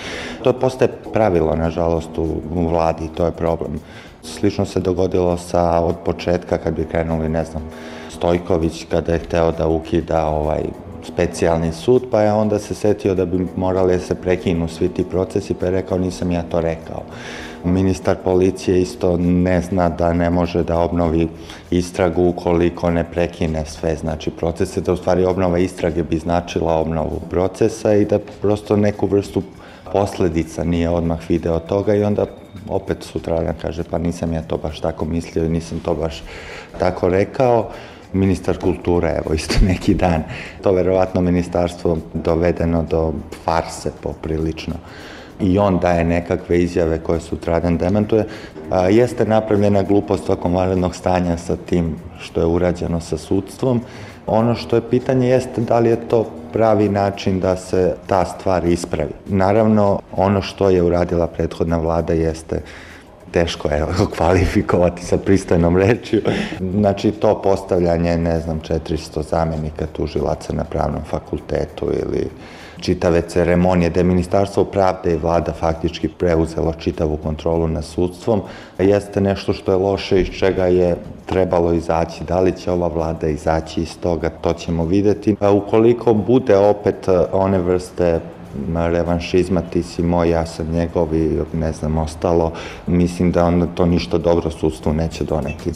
[0.42, 2.40] To postaje pravilo, nažalost, u,
[2.73, 3.77] vladi, to je problem.
[4.23, 7.62] Slično se dogodilo sa od početka kad bi krenuli, ne znam,
[8.09, 10.64] Stojković kada je hteo da ukida ovaj
[11.05, 15.05] specijalni sud, pa je onda se setio da bi morali da se prekinu svi ti
[15.05, 17.03] procesi, pa je rekao nisam ja to rekao.
[17.65, 21.29] Ministar policije isto ne zna da ne može da obnovi
[21.71, 27.21] istragu ukoliko ne prekine sve, znači procese, da u stvari obnova istrage bi značila obnovu
[27.31, 29.43] procesa i da prosto neku vrstu
[29.93, 32.27] posledica nije odmah video toga i onda
[32.69, 36.23] opet sutradan kaže pa nisam ja to baš tako mislio i nisam to baš
[36.79, 37.71] tako rekao
[38.12, 40.23] ministar kulture, evo isto neki dan.
[40.62, 43.12] To verovatno ministarstvo dovedeno do
[43.44, 44.75] farse poprilično
[45.40, 48.27] i on daje nekakve izjave koje sutradan demantuje.
[48.70, 53.81] A, jeste napravljena glupost tokom vanrednog stanja sa tim što je urađeno sa sudstvom.
[54.27, 58.64] Ono što je pitanje jeste da li je to pravi način da se ta stvar
[58.64, 59.12] ispravi.
[59.27, 62.62] Naravno, ono što je uradila prethodna vlada jeste
[63.31, 66.21] teško je kvalifikovati sa pristojnom rečju.
[66.75, 72.31] Znači to postavljanje, ne znam, 400 zamenika tužilaca na pravnom fakultetu ili
[72.81, 78.43] čitave ceremonije, da je Ministarstvo pravde i vlada faktički preuzelo čitavu kontrolu nad sudstvom,
[78.79, 82.25] jeste nešto što je loše iz čega je trebalo izaći.
[82.25, 85.37] Da li će ova vlada izaći iz toga, to ćemo videti.
[85.40, 88.21] A ukoliko bude opet one vrste
[88.75, 92.53] revanšizma, ti si moj, ja sam njegov i ne znam ostalo,
[92.87, 95.73] mislim da onda to ništa dobro sudstvu neće doneti.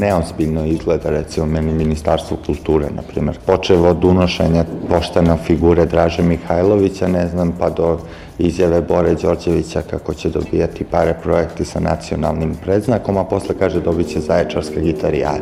[0.00, 3.38] neozbiljno izgleda recimo meni Ministarstvo kulture, na primjer.
[3.46, 7.98] Počevo od unošenja poštene figure Draže Mihajlovića, ne znam, pa do
[8.40, 14.08] izjave Bore Đorđevića kako će dobijati pare projekti sa nacionalnim predznakom, a posle kaže dobit
[14.08, 15.40] će zaječarska gitarijada.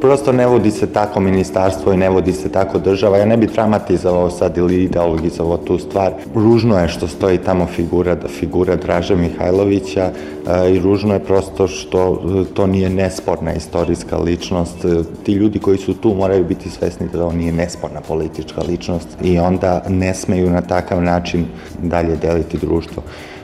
[0.00, 3.18] Prosto ne vodi se tako ministarstvo i ne vodi se tako država.
[3.18, 6.12] Ja ne bi dramatizovao sad ili ideologizovao tu stvar.
[6.34, 12.22] Ružno je što stoji tamo figura, figura Draže Mihajlovića e, i ružno je prosto što
[12.54, 14.84] to nije nesporna istorijska ličnost.
[15.22, 19.38] Ti ljudi koji su tu moraju biti svesni da on nije nesporna politička ličnost i
[19.38, 21.46] onda ne smeju na takav način
[21.82, 23.02] dalje deliti društvo.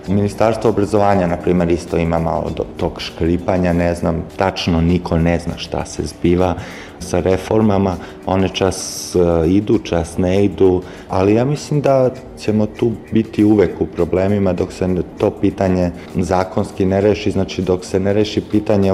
[0.08, 5.38] Ministarstvo obrazovanja, na primer, isto ima malo do tog škripanja, ne znam, tačno niko ne
[5.38, 6.54] zna šta se zbiva
[7.00, 7.96] sa reformama,
[8.26, 8.76] one čas
[9.14, 14.52] uh, idu, čas ne idu, ali ja mislim da ćemo tu biti uvek u problemima
[14.52, 14.88] dok se
[15.18, 18.92] to pitanje zakonski ne reši, znači dok se ne reši pitanje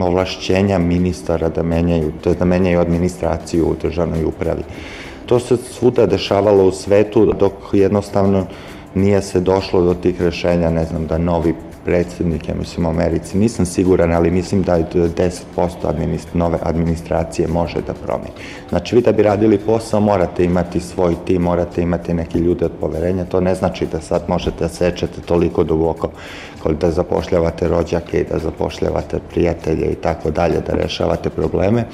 [0.00, 4.62] ovlašćenja ministara da menjaju, to je da menjaju administraciju u državnoj upravi.
[5.26, 8.46] To se svuda dešavalo u svetu dok jednostavno
[8.94, 13.38] nije se došlo do tih rešenja, ne znam, da novi predsednik, ja mislim u Americi,
[13.38, 15.40] nisam siguran, ali mislim da 10%
[15.82, 18.30] administ, nove administracije može da promeni.
[18.68, 22.72] Znači, vi da bi radili posao, morate imati svoj tim, morate imati neke ljude od
[22.80, 26.10] poverenja, to ne znači da sad možete da sečete toliko duboko
[26.68, 31.84] da zapošljavate rođake da zapošljavate prijatelje i tako dalje, da rešavate probleme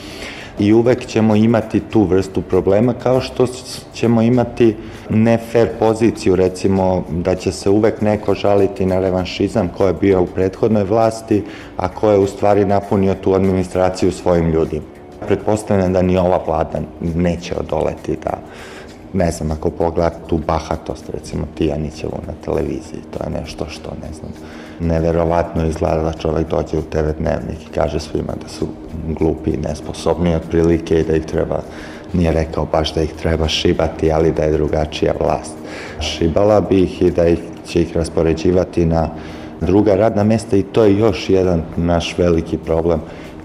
[0.58, 3.46] i uvek ćemo imati tu vrstu problema kao što
[3.94, 4.76] ćemo imati
[5.10, 10.22] ne fair poziciju recimo da će se uvek neko žaliti na revanšizam ko je bio
[10.22, 11.42] u prethodnoj vlasti,
[11.76, 14.84] a ko je u stvari napunio tu administraciju svojim ljudima.
[15.26, 18.38] Pretpostavljam da ni ova vlada neće odoleti da
[19.16, 24.12] ne znam, ako pogleda tu bahatost, recimo Tijanićevu na televiziji, to je nešto što, ne
[24.12, 24.30] znam,
[24.80, 28.66] neverovatno izgleda da čovek dođe u TV dnevnik i kaže svima da su
[29.18, 31.62] glupi i nesposobni otprilike i da ih treba,
[32.12, 35.54] nije rekao baš da ih treba šibati, ali da je drugačija vlast.
[36.00, 39.08] Šibala bi ih i da ih, će ih raspoređivati na
[39.60, 43.00] druga radna mesta i to je još jedan naš veliki problem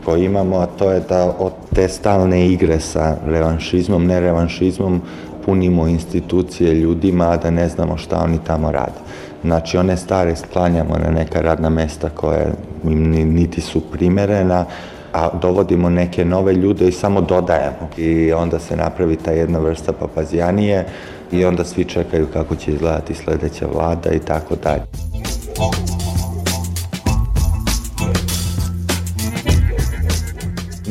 [0.06, 5.02] koji imamo, a to je da od te stalne igre sa revanšizmom, ne revanšizmom,
[5.46, 9.00] punimo institucije ljudima, a da ne znamo šta oni tamo rade.
[9.44, 14.66] Znači, one stare sklanjamo na neka radna mesta koje im niti su primerena,
[15.14, 17.90] a dovodimo neke nove ljude i samo dodajemo.
[17.98, 20.86] I onda se napravi ta jedna vrsta papazijanije
[21.32, 24.82] i onda svi čekaju kako će izgledati sledeća vlada i tako dalje.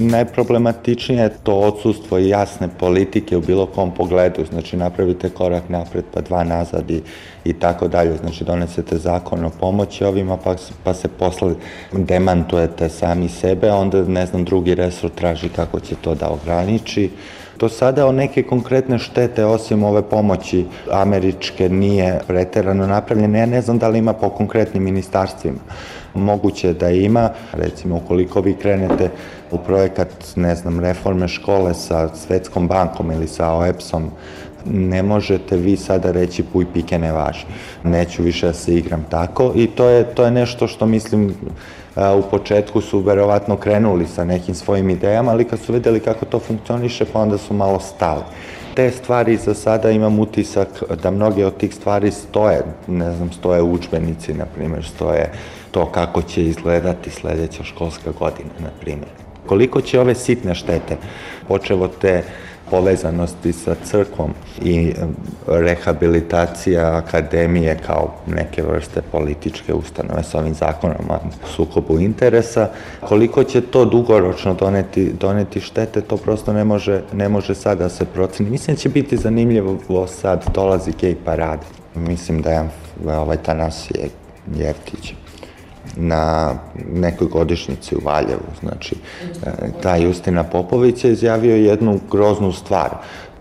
[0.00, 6.20] Najproblematičnije je to odsustvo jasne politike u bilo kom pogledu, znači napravite korak napred pa
[6.20, 7.02] dva nazad i,
[7.44, 11.54] i tako dalje, znači donesete zakon o pomoći ovima pa, pa se posle
[11.92, 17.10] demantujete sami sebe, onda ne znam drugi resor traži kako će to da ograniči.
[17.58, 23.62] Do sada o neke konkretne štete osim ove pomoći američke nije preterano napravljene, ja ne
[23.62, 25.60] znam da li ima po konkretnim ministarstvima
[26.14, 29.10] moguće da ima, recimo ukoliko vi krenete
[29.50, 34.10] u projekat, ne znam, reforme škole sa Svetskom bankom ili sa OEPS-om,
[34.64, 37.44] ne možete vi sada reći puj pike ne važi.
[37.84, 41.34] Neću više da se igram tako i to je, to je nešto što mislim
[41.96, 46.38] u početku su verovatno krenuli sa nekim svojim idejama, ali kad su videli kako to
[46.38, 48.22] funkcioniše, pa onda su malo stali.
[48.74, 50.68] Te stvari za sada imam utisak
[51.02, 55.32] da mnoge od tih stvari stoje, ne znam, stoje učbenici, na primjer, stoje
[55.70, 59.10] to kako će izgledati sledeća školska godina, na primjer.
[59.46, 60.96] Koliko će ove sitne štete,
[61.48, 62.22] počevo te
[62.70, 64.92] povezanosti sa crkvom i
[65.46, 72.68] rehabilitacija akademije kao neke vrste političke ustanove sa ovim zakonom o sukobu interesa.
[73.00, 77.88] Koliko će to dugoročno doneti, doneti štete, to prosto ne može, ne može sad da
[77.88, 78.50] se proceni.
[78.50, 81.66] Mislim da će biti zanimljivo sad dolazi gej parade.
[81.94, 82.68] Mislim da je
[83.06, 84.08] ovaj Tanasije
[84.56, 85.14] Jeftić
[85.96, 86.54] na
[86.92, 88.50] nekoj godišnjici u Valjevu.
[88.60, 88.94] Znači,
[89.46, 89.50] e,
[89.82, 92.90] taj Justina Popović je izjavio jednu groznu stvar.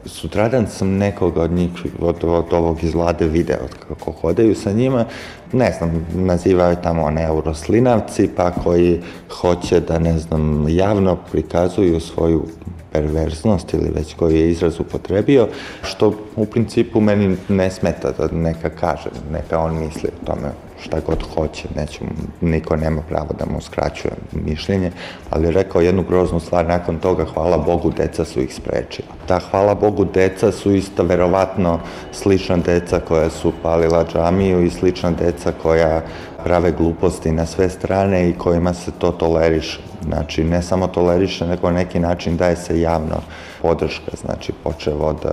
[0.06, 1.70] Sutradan sam nekoga od njih,
[2.00, 5.06] od, od ovog iz vlade video kako hodaju sa njima,
[5.54, 9.02] ne znam, nazivaju tamo one euroslinavci, pa koji
[9.41, 12.45] hoće da, ne znam, javno prikazuju svoju
[12.91, 15.47] perverznost ili već koji je izraz upotrebio,
[15.84, 21.00] što u principu meni ne smeta da neka kaže, neka on misli o tome šta
[21.08, 22.04] god hoće, neću,
[22.42, 24.92] niko nema pravo da mu skraćuje mišljenje,
[25.30, 29.08] ali rekao jednu groznu stvar nakon toga, hvala Bogu, deca su ih sprečila.
[29.28, 31.80] Ta hvala Bogu deca su isto verovatno
[32.12, 36.02] slična deca koja su palila džamiju i slična deca koja
[36.44, 39.80] prave gluposti na sve strane i kojima se to toleriše.
[40.04, 43.16] Znači, ne samo toleriše, nego na neki način daje se javno
[43.62, 45.26] podrška, znači počevo od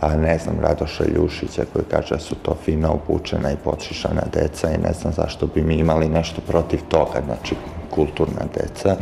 [0.00, 4.70] a ne znam, Radoša Ljušića koji kaže da su to fino obučena i počišana deca
[4.70, 7.54] i ne znam zašto bi mi imali nešto protiv toga, znači
[7.90, 8.96] kulturna deca.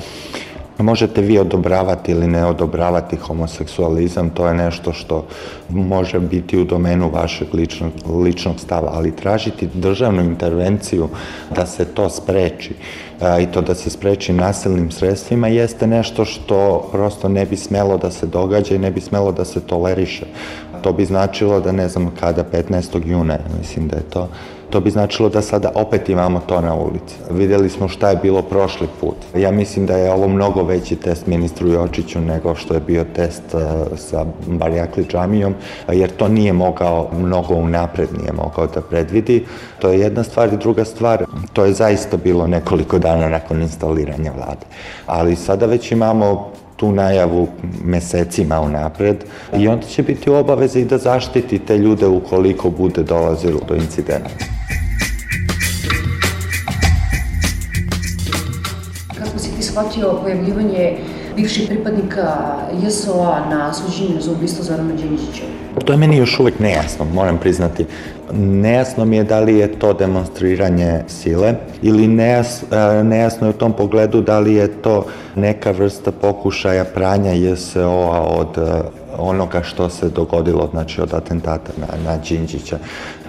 [0.79, 5.27] Možete vi odobravati ili ne odobravati homoseksualizam, to je nešto što
[5.69, 7.93] može biti u domenu vašeg ličnog,
[8.25, 11.09] ličnog stava, ali tražiti državnu intervenciju
[11.57, 12.75] da se to spreči
[13.21, 17.99] a, i to da se spreči nasilnim sredstvima jeste nešto što prosto ne bi smelo
[17.99, 20.27] da se događa i ne bi smelo da se toleriše.
[20.85, 23.07] To bi značilo da ne znam kada, 15.
[23.07, 24.29] juna, mislim da je to,
[24.75, 27.15] To bi značilo da sada opet imamo to na ulici.
[27.31, 29.15] Videli smo šta je bilo prošli put.
[29.37, 33.43] Ja mislim da je ovo mnogo veći test ministru Jočiću nego što je bio test
[33.53, 33.61] uh,
[33.99, 35.55] sa Barjakli džamijom,
[35.89, 39.47] jer to nije mogao mnogo unapred, nije mogao da predvidi.
[39.79, 44.33] To je jedna stvar i druga stvar, to je zaista bilo nekoliko dana nakon instaliranja
[44.33, 44.67] vlade.
[45.07, 47.49] Ali sada već imamo tu najavu
[47.85, 49.17] mesecima unapred
[49.59, 53.75] i onda će biti u obavezi i da zaštiti te ljude ukoliko bude dolazilo do
[53.75, 54.31] incidenta.
[59.19, 60.97] Kako si ti shvatio pojavljivanje
[61.37, 62.37] bivših pripadnika
[62.83, 65.45] JSO-a na suđenju za ubistvo Zorana Đinđića?
[65.85, 67.87] To je meni još uvek nejasno, moram priznati.
[68.33, 73.59] Nejasno mi je da li je to demonstriranje sile ili nejas, e, nejasno je u
[73.59, 78.83] tom pogledu da li je to neka vrsta pokušaja pranja JSO-a od e,
[79.19, 82.79] onoga što se dogodilo, znači od atentata na, na Đinđića.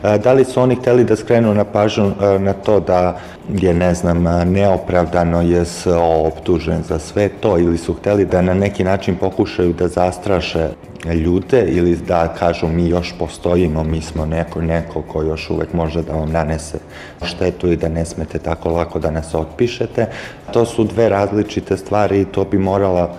[0.06, 3.18] E, da li su oni hteli da skrenu na pažnju na to da
[3.50, 8.84] je, ne znam, neopravdano JSO optužen za sve to ili su hteli da na neki
[8.84, 10.70] način pokušaju da zastraše
[11.14, 16.02] ljude ili da kažu mi još postojimo, mi smo neko, neko ko još uvek može
[16.02, 16.78] da vam nanese
[17.24, 20.08] štetu i da ne smete tako lako da nas otpišete.
[20.54, 23.16] To su dve različite stvari i to bi morala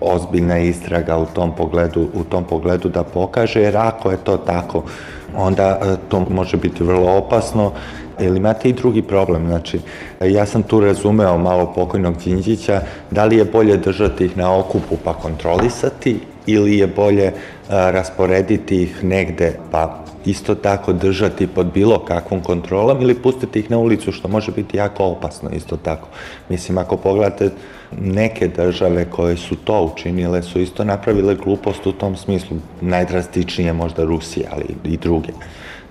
[0.00, 4.82] ozbiljna istraga u tom pogledu, u tom pogledu da pokaže, jer ako je to tako,
[5.36, 7.72] onda e, to može biti vrlo opasno
[8.20, 9.80] Ili imate i drugi problem, znači,
[10.20, 12.80] ja sam tu razumeo malo pokojnog Đinđića,
[13.10, 17.32] da li je bolje držati ih na okupu pa kontrolisati ili je bolje
[17.68, 23.70] a, rasporediti ih negde pa isto tako držati pod bilo kakvom kontrolom ili pustiti ih
[23.70, 26.08] na ulicu što može biti jako opasno isto tako.
[26.48, 27.50] Mislim ako pogledate
[28.00, 34.04] neke države koje su to učinile su isto napravile glupost u tom smislu, najdrastičnije možda
[34.04, 35.32] Rusija, ali i druge.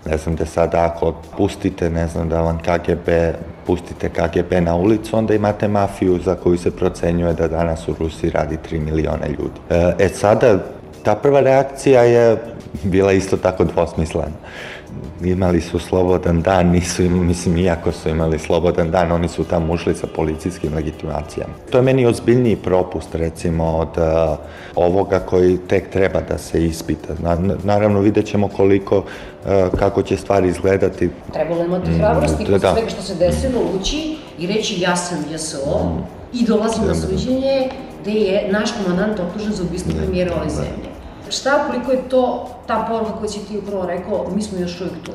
[0.05, 3.09] Ne znam da sada ako pustite, ne znam da vam KGB,
[3.65, 8.29] pustite KGB na ulicu, onda imate mafiju za koju se procenjuje da danas u Rusiji
[8.29, 9.59] radi 3 miliona ljudi.
[9.69, 10.59] E, e sada,
[11.03, 12.37] ta prva reakcija je
[12.83, 14.35] bila isto tako dvosmislena
[15.23, 19.73] imali su slobodan dan, nisu im, mislim, iako su imali slobodan dan, oni su tamo
[19.73, 21.53] ušli sa policijskim legitimacijama.
[21.71, 24.37] To je meni ozbiljniji propust, recimo, od uh,
[24.75, 27.13] ovoga koji tek treba da se ispita.
[27.19, 31.09] Na, naravno, vidjet ćemo koliko, uh, kako će stvari izgledati.
[31.33, 32.73] Trebalo imati mm, hrabrosti mm, da.
[32.73, 36.03] svega što se desilo ući i reći ja sam JSO mm.
[36.33, 37.69] i dolazim na suđenje
[38.01, 40.92] gde je naš komandant optužen za ubistvo premijera ove zemlje
[41.33, 44.95] šta koliko je to ta poruka koju si ti upravo rekao, mi smo još uvijek
[45.03, 45.11] tu,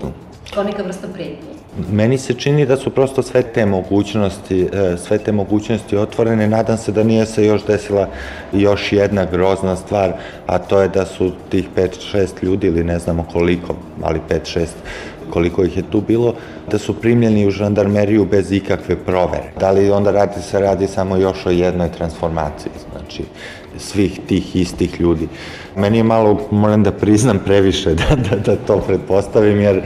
[0.54, 1.58] kao neka vrsta pretnje?
[1.90, 6.48] Meni se čini da su prosto sve te mogućnosti, e, sve te mogućnosti otvorene.
[6.48, 8.08] Nadam se da nije se još desila
[8.52, 10.12] još jedna grozna stvar,
[10.46, 14.66] a to je da su tih 5-6 ljudi ili ne znamo koliko, ali 5-6
[15.30, 16.34] koliko ih je tu bilo,
[16.70, 19.52] da su primljeni u žandarmeriju bez ikakve provere.
[19.60, 23.24] Da li onda radi, se radi samo još o jednoj transformaciji, znači
[23.78, 25.28] svih tih istih ljudi.
[25.76, 29.82] Meni je malo, moram da priznam previše da, da, da to pretpostavim, jer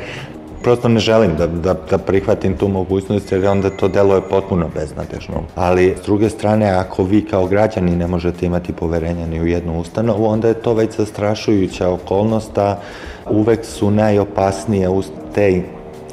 [0.62, 4.68] prosto ne želim da, da, da prihvatim tu mogućnost jer onda to delo je potpuno
[4.74, 5.42] beznadežno.
[5.54, 9.80] Ali s druge strane, ako vi kao građani ne možete imati poverenja ni u jednu
[9.80, 12.78] ustanovu, onda je to već zastrašujuća okolnost, a
[13.30, 14.88] uvek su najopasnije
[15.34, 15.62] te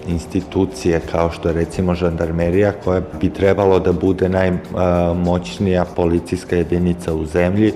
[0.10, 7.26] institucije kao što je recimo žandarmerija koja bi trebalo da bude najmoćnija policijska jedinica u
[7.26, 7.74] zemlji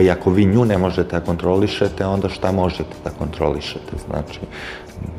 [0.00, 3.96] i ako vi nju ne možete da kontrolišete, onda šta možete da kontrolišete?
[4.06, 4.40] Znači,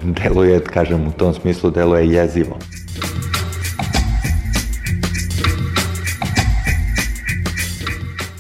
[0.04, 2.58] deluje, kažem, u tom smislu deluje jezivo.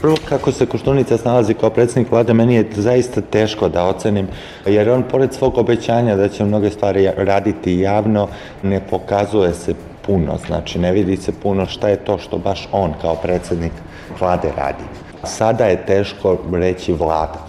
[0.06, 4.28] Prvo, kako se Koštunica snalazi kao predsednik vlade, meni je zaista teško da ocenim,
[4.66, 8.28] jer on, pored svog obećanja da će mnoge stvari raditi javno,
[8.64, 9.74] ne pokazuje se
[10.06, 13.72] puno, znači ne vidi se puno šta je to što baš on kao predsednik
[14.20, 14.84] vlade radi.
[15.24, 17.46] Sada je teško reći vlada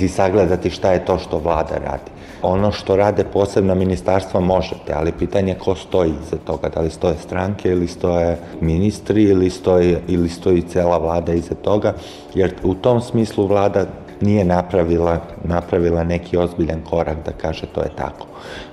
[0.00, 2.11] i sagledati šta je to što vlada radi.
[2.42, 7.14] Ono što rade posebna ministarstva možete, ali pitanje ko stoji iza toga, da li stoje
[7.16, 11.94] stranke ili stoje ministri ili stoji, ili stoji cela vlada iza toga,
[12.34, 13.86] jer u tom smislu vlada
[14.20, 18.26] nije napravila, napravila neki ozbiljan korak da kaže to je tako.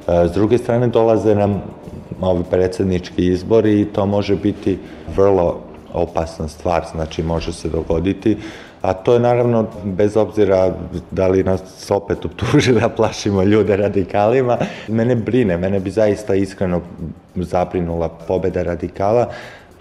[0.07, 1.61] E, s druge strane dolaze nam
[2.21, 4.79] ovi predsednički izbori i to može biti
[5.15, 5.59] vrlo
[5.93, 8.37] opasna stvar, znači može se dogoditi
[8.81, 10.73] a to je naravno bez obzira
[11.11, 14.57] da li nas opet optuži da plašimo ljude radikalima,
[14.87, 16.81] mene brine, mene bi zaista iskreno
[17.35, 19.27] zabrinula pobeda radikala,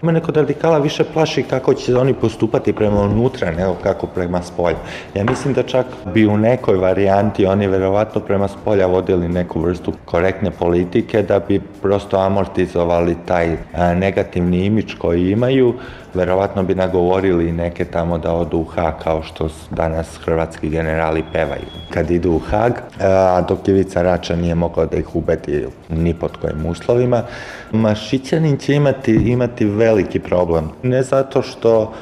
[0.01, 4.77] Mene kod radikala više plaši kako će oni postupati prema unutra nego kako prema spolja.
[5.15, 9.93] Ja mislim da čak bi u nekoj varijanti oni verovatno prema spolja vodili neku vrstu
[10.05, 13.57] korektne politike da bi prosto amortizovali taj
[13.95, 15.73] negativni imič koji imaju
[16.13, 21.65] verovatno bi nagovorili neke tamo da odu u Hag kao što danas hrvatski generali pevaju
[21.89, 26.37] kad idu u Hag, a dok Ivica Rača nije mogao da ih ubedi ni pod
[26.37, 27.23] kojim uslovima.
[27.71, 30.69] Mašićanin će imati, imati veliki problem.
[30.83, 31.93] Ne zato što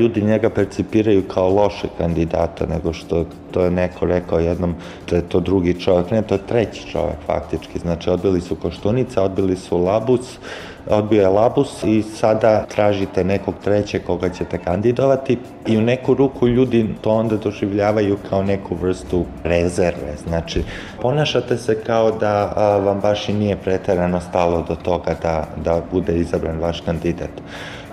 [0.00, 4.74] ljudi njega percipiraju kao loše kandidata, nego što to je neko rekao jednom
[5.10, 7.78] da je to drugi čovjek, ne, to je treći čovjek faktički.
[7.78, 10.38] Znači, odbili su Koštunica, odbili su Labus,
[10.90, 16.48] odbio je Labus i sada tražite nekog trećeg koga ćete kandidovati i u neku ruku
[16.48, 20.16] ljudi to onda doživljavaju kao neku vrstu rezerve.
[20.28, 20.62] Znači,
[21.02, 22.44] ponašate se kao da
[22.84, 27.30] vam baš i nije preterano stalo do toga da, da bude izabran vaš kandidat.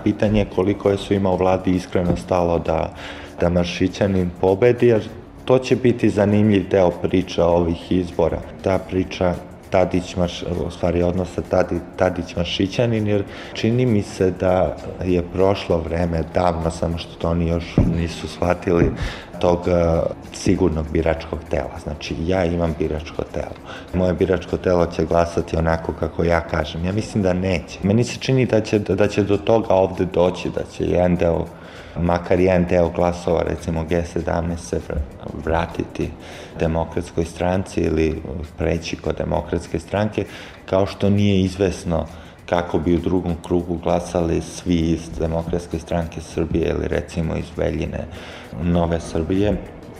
[0.04, 2.92] Pitanje je koliko je svima u vladi iskreno stalo da,
[3.40, 5.08] da Maršićanin pobedi, jer
[5.44, 8.38] to će biti zanimljiv deo priča ovih izbora.
[8.62, 9.34] Ta priča
[9.70, 15.78] Tadić, Marš, u stvari odnosa Tadi, Tadić Maršićanin, jer čini mi se da je prošlo
[15.78, 17.64] vreme davno, samo što to oni još
[17.96, 18.90] nisu shvatili,
[19.40, 21.78] tog uh, sigurnog biračkog tela.
[21.82, 23.56] Znači, ja imam biračko telo.
[23.94, 26.84] Moje biračko telo će glasati onako kako ja kažem.
[26.84, 27.78] Ja mislim da neće.
[27.82, 31.46] Meni se čini da će, da će do toga ovde doći, da će jedan deo
[31.96, 34.80] makar jedan deo glasova, recimo G17, se
[35.44, 36.10] vratiti
[36.60, 38.22] demokratskoj stranci ili
[38.58, 40.24] preći kod demokratske stranke,
[40.66, 42.06] kao što nije izvesno
[42.50, 48.04] kako bi u drugom krugu glasali svi iz demokratske stranke Srbije ili recimo iz Veljine
[48.62, 49.56] Nove Srbije,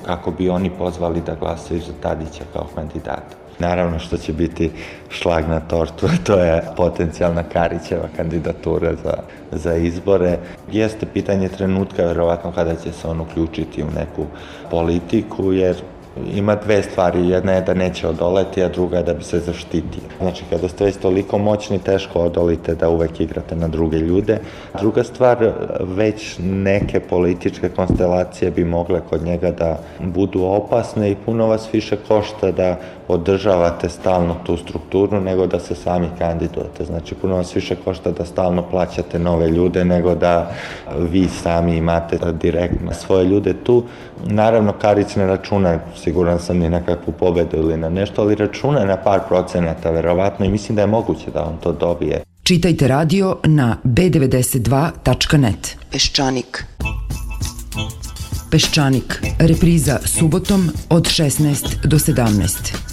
[0.06, 3.36] kako bi oni pozvali da glasaju za Tadića kao kandidata.
[3.58, 4.70] Naravno što će biti
[5.08, 9.14] šlag na tortu, to je potencijalna Karićeva kandidatura za,
[9.52, 10.38] za izbore.
[10.72, 14.26] Jeste pitanje trenutka, verovatno kada će se on uključiti u neku
[14.70, 15.76] politiku, jer
[16.34, 17.28] ima dve stvari.
[17.28, 20.02] Jedna je da neće odoleti, a druga je da bi se zaštitio.
[20.20, 24.38] Znači, kada ste već toliko moćni, teško odolite da uvek igrate na druge ljude.
[24.80, 31.46] Druga stvar, već neke političke konstelacije bi mogle kod njega da budu opasne i puno
[31.46, 32.76] vas više košta da
[33.08, 36.84] održavate stalno tu strukturu nego da se sami kandidujete.
[36.84, 40.50] Znači, puno vas više košta da stalno plaćate nove ljude nego da
[40.98, 43.84] vi sami imate direktno svoje ljude tu.
[44.26, 48.84] Naravno, Karić ne računa, siguran sam, ni na kakvu pobedu ili na nešto, ali računa
[48.84, 52.22] na par procenata, verovatno, i mislim da je moguće da on to dobije.
[52.42, 55.76] Čitajte radio na b92.net.
[55.92, 56.64] Peščanik.
[58.50, 59.22] Peščanik.
[59.38, 62.89] Repriza subotom od 16 do 17.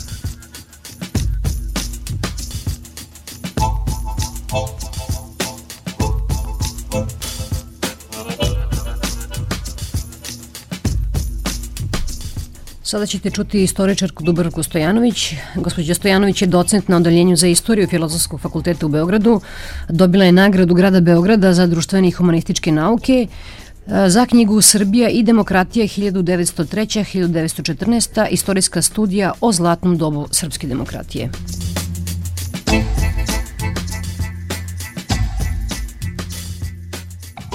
[12.88, 15.34] Sada ćete čuti istoričarku Dubravku Stojanović.
[15.56, 19.42] Gospođa Stojanović je docent na odeljenju za istoriju Filozofskog fakulteta u Beogradu.
[19.90, 23.28] Dobila je nagradu grada Beograda za društvene i humanističke nauke
[24.08, 28.28] za knjigu Srbija i demokratija 1903-1914.
[28.32, 31.30] Istorijska studija o zlatnom dobu srpske demokratije.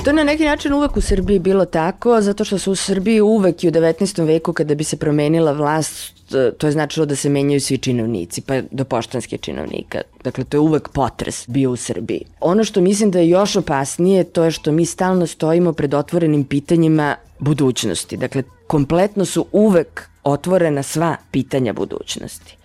[0.04, 3.20] To je na neki način uvek u Srbiji bilo tako, zato što su u Srbiji
[3.20, 4.26] uvek i u 19.
[4.26, 6.14] veku kada bi se promenila vlast,
[6.58, 10.00] to je značilo da se menjaju svi činovnici, pa do poštanske činovnika.
[10.24, 12.24] Dakle, to je uvek potres bio u Srbiji.
[12.40, 16.44] Ono što mislim da je još opasnije, to je što mi stalno stojimo pred otvorenim
[16.44, 18.16] pitanjima budućnosti.
[18.16, 22.56] Dakle, kompletno su uvek otvorena sva pitanja budućnosti.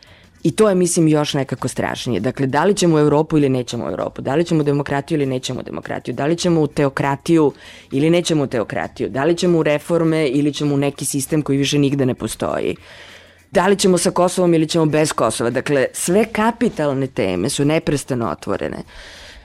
[0.44, 2.20] I to je, mislim, još nekako strašnije.
[2.20, 4.22] Dakle, da li ćemo u Europu ili nećemo u Europu?
[4.22, 6.14] Da li ćemo demokratiju ili nećemo demokratiju?
[6.14, 7.52] Da li ćemo u teokratiju
[7.92, 9.10] ili nećemo u teokratiju?
[9.10, 12.76] Da li ćemo u reforme ili ćemo u neki sistem koji više nigde ne postoji?
[13.52, 15.50] Da li ćemo sa Kosovom ili ćemo bez Kosova?
[15.50, 18.78] Dakle, sve kapitalne teme su neprestano otvorene.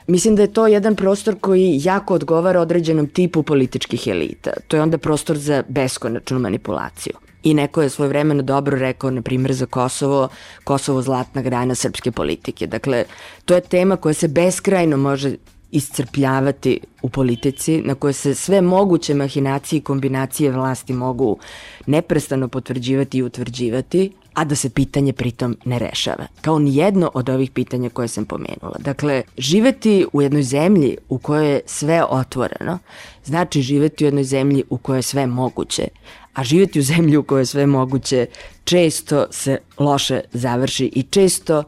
[0.07, 4.51] Mislim da je to jedan prostor koji jako odgovara određenom tipu političkih elita.
[4.69, 7.15] To je onda prostor za beskonačnu manipulaciju.
[7.43, 10.29] I neko je svojevremeno dobro rekao, na primjer, za Kosovo,
[10.65, 12.67] Kosovo zlatna grana srpske politike.
[12.67, 13.05] Dakle,
[13.45, 15.37] to je tema koja se beskrajno može
[15.73, 21.39] iscrpljavati u politici, na koje se sve moguće mahinacije i kombinacije vlasti mogu
[21.87, 26.27] neprestano potvrđivati i utvrđivati, a da se pitanje pritom ne rešava.
[26.41, 28.77] Kao ni jedno od ovih pitanja koje sam pomenula.
[28.79, 32.79] Dakle, živeti u jednoj zemlji u kojoj je sve otvoreno,
[33.25, 35.89] znači živeti u jednoj zemlji u kojoj je sve moguće,
[36.35, 38.27] a živjeti u zemlji u kojoj je sve moguće
[38.65, 41.65] često se loše završi i često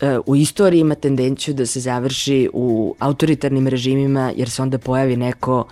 [0.00, 5.16] e, u istoriji ima tendenciju da se završi u autoritarnim režimima jer se onda pojavi
[5.16, 5.66] neko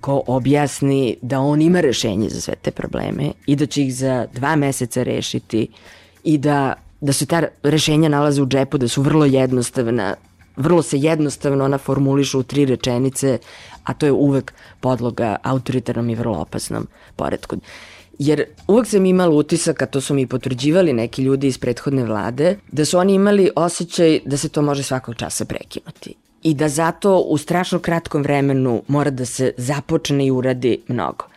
[0.00, 4.26] ko objasni da on ima rešenje za sve te probleme i da će ih za
[4.34, 5.68] dva meseca rešiti
[6.24, 10.14] i da, da se ta rešenja nalaze u džepu, da su vrlo jednostavna,
[10.60, 13.38] vrlo se jednostavno ona formulišu u tri rečenice,
[13.84, 16.86] a to je uvek podloga autoritarnom i vrlo opasnom
[17.16, 17.56] poredku.
[18.18, 22.56] Jer uvek sam imala utisak, a to su mi potvrđivali neki ljudi iz prethodne vlade,
[22.72, 27.18] da su oni imali osjećaj da se to može svakog časa prekinuti i da zato
[27.18, 31.29] u strašno kratkom vremenu mora da se započne i uradi mnogo.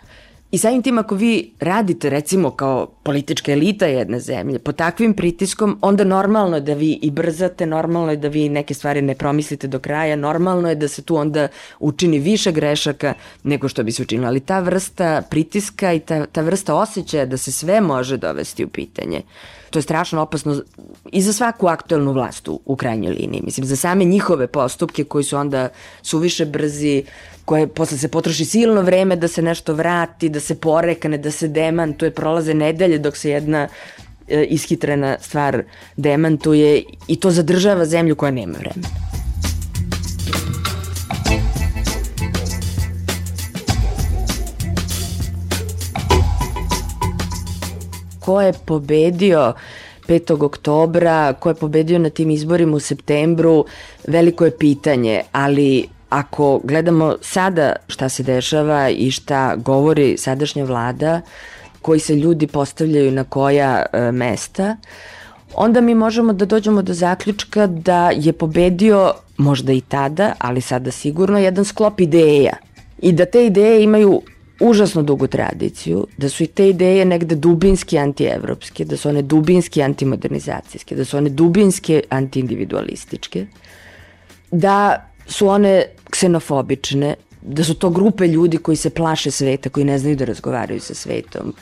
[0.53, 5.77] I samim tim ako vi radite recimo kao politička elita jedne zemlje po takvim pritiskom,
[5.81, 9.67] onda normalno je da vi i brzate, normalno je da vi neke stvari ne promislite
[9.67, 11.47] do kraja, normalno je da se tu onda
[11.79, 14.27] učini više grešaka nego što bi se učinilo.
[14.27, 18.67] Ali ta vrsta pritiska i ta, ta vrsta osjećaja da se sve može dovesti u
[18.67, 19.21] pitanje,
[19.73, 20.61] to je strašno opasno
[21.11, 23.41] i za svaku aktuelnu vlast u, u krajnjoj liniji.
[23.45, 25.69] Mislim, za same njihove postupke koji su onda
[26.01, 27.03] suviše brzi,
[27.45, 31.47] koje posle se potroši silno vreme da se nešto vrati, da se porekane, da se
[31.47, 33.67] demantuje, prolaze nedelje dok se jedna
[34.27, 35.63] e, ishitrena stvar
[35.97, 38.87] demantuje i to zadržava zemlju koja nema vremena.
[48.25, 49.53] Ko je pobedio
[50.07, 50.43] 5.
[50.45, 53.65] oktobra, ko je pobedio na tim izborima u septembru,
[54.07, 61.21] veliko je pitanje, ali ako gledamo sada šta se dešava i šta govori sadašnja vlada,
[61.81, 64.77] koji se ljudi postavljaju na koja e, mesta,
[65.53, 70.91] onda mi možemo da dođemo do zaključka da je pobedio možda i tada, ali sada
[70.91, 72.53] sigurno jedan sklop ideja
[73.01, 74.21] i da te ideje imaju
[74.63, 79.81] užasno dugu tradiciju, da su i te ideje negde dubinski antievropske, da su one dubinski
[79.83, 83.45] antimodernizacijske, da su one dubinski antiindividualističke,
[84.51, 89.97] da su one ksenofobične, da su to grupe ljudi koji se plaše sveta, koji ne
[89.99, 91.53] znaju da razgovaraju sa svetom,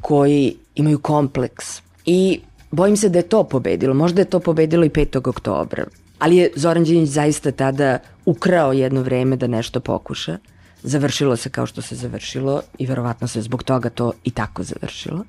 [0.00, 1.82] koji imaju kompleks.
[2.06, 3.94] I bojim se da je to pobedilo.
[3.94, 5.28] Možda je to pobedilo i 5.
[5.28, 5.84] oktobra.
[6.18, 10.38] Ali je Zoran Đinjić zaista tada ukrao jedno vreme da nešto pokuša.
[10.82, 15.24] Završilo se kao što se završilo i verovatno se zbog toga to i tako završilo.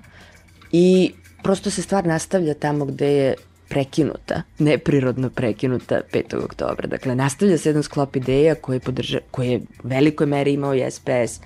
[0.72, 1.12] I
[1.44, 3.36] prosto se stvar nastavlja tamo gde je
[3.70, 6.44] prekinuta, neprirodno prekinuta 5.
[6.46, 6.88] oktobra.
[6.88, 10.92] Dakle, nastavlja se jedan sklop ideja koje, podrža, koje je u velikoj meri imao i
[10.92, 11.40] SPS,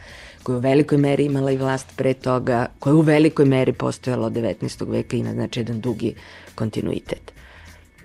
[0.43, 3.73] koje je u velikoj meri imala i vlast pre toga, koja je u velikoj meri
[3.73, 4.91] postojala od 19.
[4.91, 6.13] veka i na znači jedan dugi
[6.55, 7.31] kontinuitet.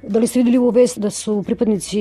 [0.02, 2.00] Da li ste videli u vest da su pripadnici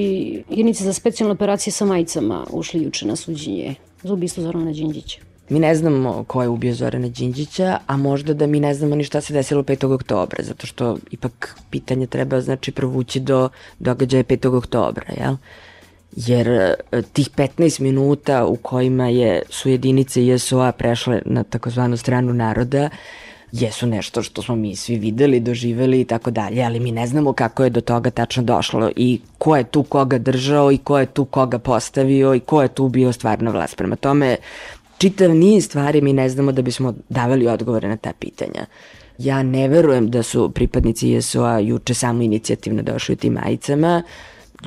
[0.49, 5.19] jedinice za specijalne operacije sa majicama ušli juče na suđenje za ubistvo Zorana Đinđića?
[5.49, 9.03] Mi ne znamo ko je ubio Zorana Đinđića, a možda da mi ne znamo ni
[9.03, 9.93] šta se desilo 5.
[9.93, 13.49] oktobra, zato što ipak pitanje treba znači provući do
[13.79, 14.57] događaja 5.
[14.57, 15.35] oktobra, jel?
[16.15, 16.75] Jer e,
[17.13, 22.89] tih 15 minuta u kojima je, su jedinice ISO-a prešle na takozvanu stranu naroda,
[23.51, 27.33] jesu nešto što smo mi svi videli, doživeli i tako dalje, ali mi ne znamo
[27.33, 31.05] kako je do toga tačno došlo i ko je tu koga držao i ko je
[31.05, 33.77] tu koga postavio i ko je tu bio stvarno vlast.
[33.77, 34.37] Prema tome,
[34.97, 38.65] čitav niz stvari mi ne znamo da bismo davali odgovore na ta pitanja.
[39.17, 44.03] Ja ne verujem da su pripadnici ISO-a juče samo inicijativno došli u tim majicama.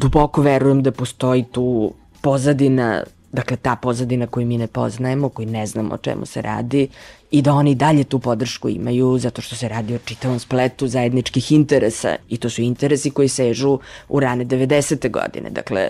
[0.01, 3.03] Duboko verujem da postoji tu pozadina,
[3.35, 6.89] dakle ta pozadina koju mi ne poznajemo, koju ne znamo o čemu se radi
[7.30, 11.53] i da oni dalje tu podršku imaju zato što se radi o čitavom spletu zajedničkih
[11.53, 13.78] interesa i to su interesi koji sežu
[14.09, 15.11] u rane 90.
[15.11, 15.51] godine.
[15.51, 15.89] Dakle,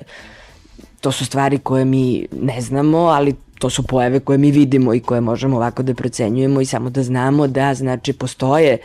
[1.01, 5.01] to su stvari koje mi ne znamo, ali to su pojave koje mi vidimo i
[5.01, 8.79] koje možemo ovako da procenjujemo i samo da znamo da znači postoje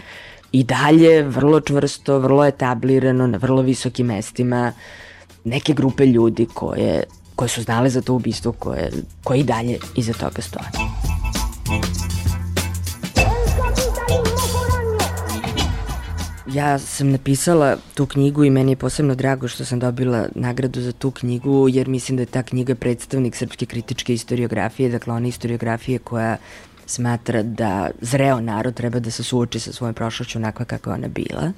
[0.51, 4.74] i dalje vrlo čvrsto, vrlo etablirano na vrlo visokim mestima
[5.43, 7.03] neke grupe ljudi koje,
[7.40, 8.92] koje su znale za to ubistvo, koje,
[9.24, 10.66] koje i dalje iza toga stoje.
[16.54, 20.92] Ja sam napisala tu knjigu i meni je posebno drago što sam dobila nagradu za
[20.92, 26.00] tu knjigu jer mislim da je ta knjiga predstavnik srpske kritičke istoriografije, dakle ona istoriografije
[26.00, 26.38] koja
[26.86, 31.08] smatra da zreo narod treba da se suoči sa svojom prošlošću onakva kako je ona
[31.08, 31.52] bila.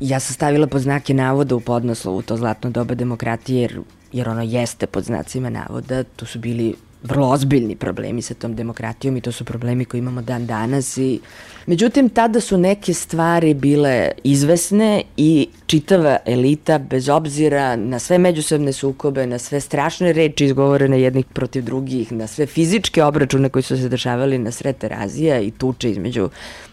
[0.00, 3.80] Ja sam stavila pod znake navoda u podnoslovu to zlatno doba demokratije jer,
[4.12, 6.04] jer ono jeste pod znacima navoda.
[6.04, 10.22] Tu su bili vrlo ozbiljni problemi sa tom demokratijom i to su problemi koje imamo
[10.22, 11.20] dan danas i
[11.66, 18.72] međutim tada su neke stvari bile izvesne i čitava elita bez obzira na sve međusobne
[18.72, 23.76] sukobe, na sve strašne reči izgovorene jednih protiv drugih, na sve fizičke obračune koji su
[23.76, 26.30] se dešavali na sred terazija i tuče između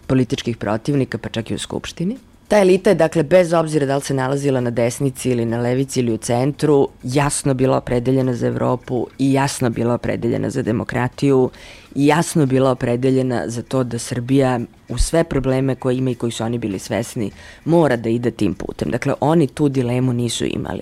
[0.07, 2.17] političkih protivnika pa čak i u Skupštini
[2.49, 5.99] Ta elita je, dakle, bez obzira da li se nalazila na desnici ili na levici
[5.99, 11.49] ili u centru, jasno bila opredeljena za Evropu i jasno bila opredeljena za demokratiju
[11.95, 16.31] i jasno bila opredeljena za to da Srbija u sve probleme koje ima i koji
[16.31, 17.31] su oni bili svesni
[17.65, 18.91] mora da ide tim putem.
[18.91, 20.81] Dakle, oni tu dilemu nisu imali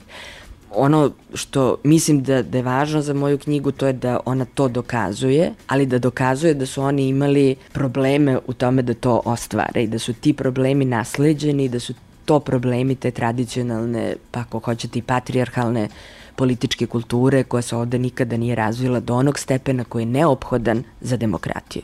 [0.71, 4.67] ono što mislim da, da je važno za moju knjigu to je da ona to
[4.67, 9.87] dokazuje, ali da dokazuje da su oni imali probleme u tome da to ostvare i
[9.87, 11.93] da su ti problemi nasleđeni, da su
[12.25, 15.89] to problemi te tradicionalne, pa ako hoćete i patrijarhalne
[16.35, 21.17] političke kulture koja se ovde nikada nije razvila do onog stepena koji je neophodan za
[21.17, 21.83] demokratiju.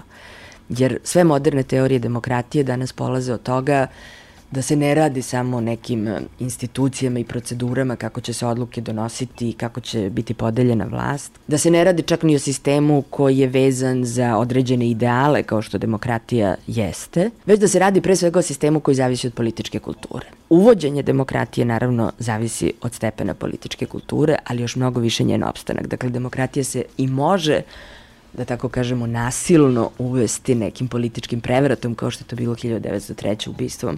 [0.70, 3.88] Jer sve moderne teorije demokratije danas polaze od toga
[4.54, 8.82] da se ne radi samo o nekim e, institucijama i procedurama kako će se odluke
[8.82, 13.04] donositi i kako će biti podeljena vlast, da se ne radi čak ni o sistemu
[13.10, 18.16] koji je vezan za određene ideale kao što demokratija jeste, već da se radi pre
[18.16, 20.26] svega o sistemu koji zavisi od političke kulture.
[20.50, 25.88] Uvođenje demokratije naravno zavisi od stepena političke kulture, ali još mnogo više njen opstanak.
[25.88, 27.62] Dakle, demokratija se i može
[28.34, 33.50] da tako kažemo, nasilno uvesti nekim političkim prevratom, kao što je to bilo 1903.
[33.50, 33.98] ubistvom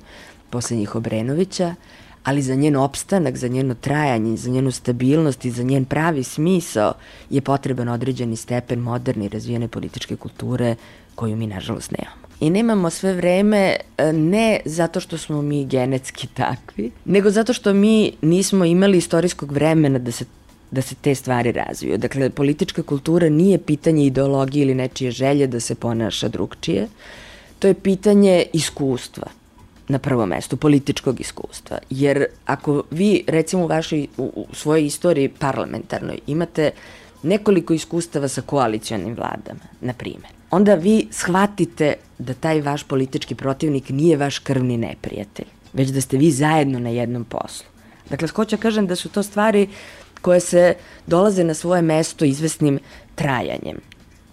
[0.55, 1.75] poslednjih Obrenovića,
[2.23, 6.93] ali za njen opstanak, za njeno trajanje, za njenu stabilnost i za njen pravi smisao
[7.29, 10.75] je potreban određeni stepen moderne i razvijene političke kulture
[11.15, 12.25] koju mi nažalost nemamo.
[12.39, 17.73] I nemamo sve vreme e, ne zato što smo mi genetski takvi, nego zato što
[17.73, 20.25] mi nismo imali istorijskog vremena da se
[20.71, 21.97] da se te stvari razviju.
[21.97, 26.87] Dakle, politička kultura nije pitanje ideologije ili nečije želje da se ponaša drugčije,
[27.59, 29.27] to je pitanje iskustva
[29.87, 31.77] na prvo mesto, političkog iskustva.
[31.89, 36.71] Jer ako vi, recimo u vašoj, u, u svojoj istoriji parlamentarnoj, imate
[37.23, 43.89] nekoliko iskustava sa koalicijonim vladama, na primer, onda vi shvatite da taj vaš politički protivnik
[43.89, 47.67] nije vaš krvni neprijatelj, već da ste vi zajedno na jednom poslu.
[48.09, 49.67] Dakle, hoću da kažem da su to stvari
[50.21, 50.73] koje se
[51.07, 52.79] dolaze na svoje mesto izvesnim
[53.15, 53.77] trajanjem.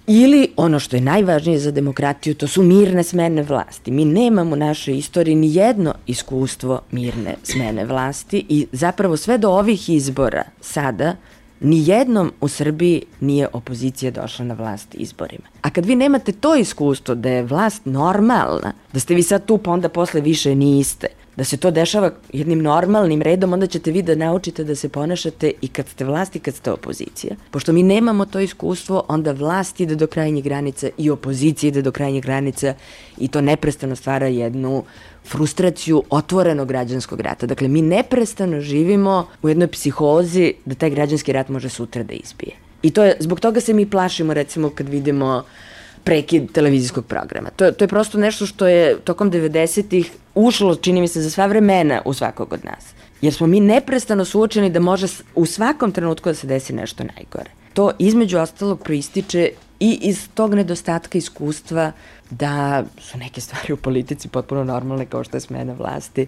[0.06, 3.90] Ili, ono što je najvažnije za demokratiju, to su mirne smene vlasti.
[3.90, 9.50] Mi nemamo u našoj istoriji ni jedno iskustvo mirne smene vlasti i zapravo sve do
[9.50, 11.16] ovih izbora sada
[11.60, 15.44] ni jednom u Srbiji nije opozicija došla na vlast izborima.
[15.62, 19.58] A kad vi nemate to iskustvo da je vlast normalna, da ste vi sad tu
[19.58, 24.02] pa onda posle više niste, da se to dešava jednim normalnim redom, onda ćete vi
[24.02, 27.36] da naučite da se ponašate i kad ste vlast i kad ste opozicija.
[27.50, 31.92] Pošto mi nemamo to iskustvo, onda vlast ide do krajnjih granica i opozicija ide do
[31.92, 32.74] krajnjih granica
[33.18, 34.84] i to neprestano stvara jednu
[35.24, 37.46] frustraciju otvorenog građanskog rata.
[37.46, 42.52] Dakle, mi neprestano živimo u jednoj psihozi da taj građanski rat može sutra da izbije.
[42.82, 45.71] I to je, zbog toga se mi plašimo, recimo, kad vidimo uh,
[46.04, 47.50] prekid televizijskog programa.
[47.50, 51.46] To, to je prosto nešto što je tokom 90-ih ušlo, čini mi se, za sva
[51.46, 52.84] vremena u svakog od nas.
[53.20, 57.50] Jer smo mi neprestano suočeni da može u svakom trenutku da se desi nešto najgore.
[57.74, 59.50] To između ostalog proističe
[59.80, 61.92] i iz tog nedostatka iskustva
[62.30, 66.26] da su neke stvari u politici potpuno normalne kao što je smena vlasti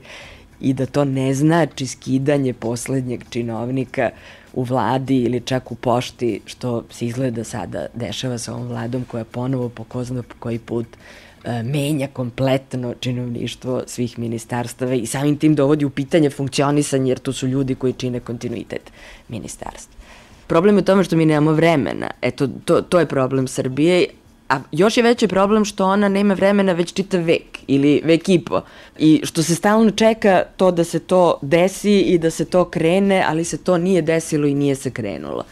[0.60, 4.10] i da to ne znači skidanje poslednjeg činovnika
[4.54, 9.24] u vladi ili čak u pošti, što se izgleda sada dešava sa ovom vladom koja
[9.24, 10.04] ponovo po po
[10.38, 10.86] koji put
[11.44, 17.32] e, menja kompletno činovništvo svih ministarstava i samim tim dovodi u pitanje funkcionisanje jer to
[17.32, 18.92] su ljudi koji čine kontinuitet
[19.28, 19.94] ministarstva.
[20.46, 22.10] Problem je u tome što mi nemamo vremena.
[22.22, 24.06] Eto, to, to je problem Srbije,
[24.48, 28.38] A još je veći problem što ona nema vremena već čitav vek ili vek i
[28.38, 28.60] po.
[28.98, 33.24] I što se stalno čeka to da se to desi i da se to krene,
[33.28, 35.44] ali se to nije desilo i nije se krenulo.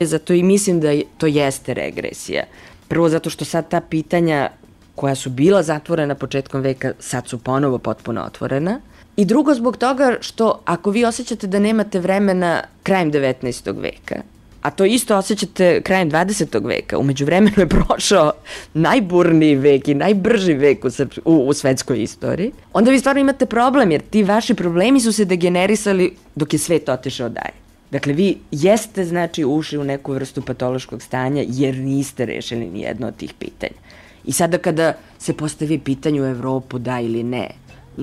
[0.00, 0.88] Zato i mislim da
[1.18, 2.44] to jeste regresija.
[2.88, 4.50] Prvo zato što sad ta pitanja
[4.94, 8.80] koja su bila zatvorena početkom veka, sad su ponovo potpuno otvorena.
[9.16, 13.80] I drugo zbog toga što ako vi osjećate da nemate vremena krajem 19.
[13.82, 14.35] veka
[14.66, 16.66] a to isto osjećate krajem 20.
[16.66, 16.98] veka.
[16.98, 18.32] Umeđu vremenu je prošao
[18.74, 22.52] najburniji vek i najbrži vek u, srp, u, u svetskoj istoriji.
[22.72, 26.88] Onda vi stvarno imate problem, jer ti vaši problemi su se degenerisali dok je svet
[26.88, 27.54] otišao dalje.
[27.90, 33.06] Dakle, vi jeste, znači, ušli u neku vrstu patološkog stanja jer niste rešili ni jedno
[33.06, 33.78] od tih pitanja.
[34.24, 37.48] I sada kada se postavi pitanje u Evropu da ili ne,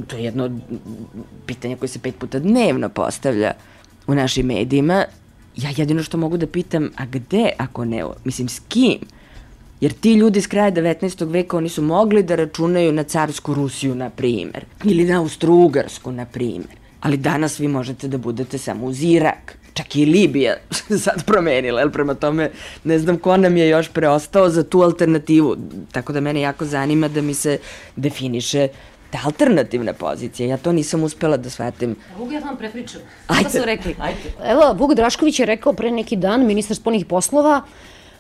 [0.07, 0.49] to je jedno
[1.45, 3.51] pitanje koje se pet puta dnevno postavlja
[4.07, 5.05] u našim medijima,
[5.57, 8.99] ja jedino što mogu da pitam, a gde ako ne, mislim s kim?
[9.81, 11.31] Jer ti ljudi s kraja 19.
[11.31, 16.25] veka, oni su mogli da računaju na carsku Rusiju, na primer, ili na Austro-Ugarsku, na
[16.25, 16.77] primer.
[17.01, 20.55] Ali danas vi možete da budete samo uz Irak, čak i Libija
[21.03, 22.49] sad promenila, jel prema tome
[22.83, 25.57] ne znam ko nam je još preostao za tu alternativu.
[25.91, 27.57] Tako da mene jako zanima da mi se
[27.95, 28.67] definiše
[29.13, 31.95] ta alternativna pozicija, ja to nisam uspela da shvatim.
[32.17, 33.01] Vuk, ja vam prepričam.
[33.27, 33.49] Ajde.
[33.49, 33.95] Šta su rekli?
[33.99, 34.33] Ajde.
[34.45, 37.61] Evo, Vuk Drašković je rekao pre neki dan, ministar spoljnih poslova,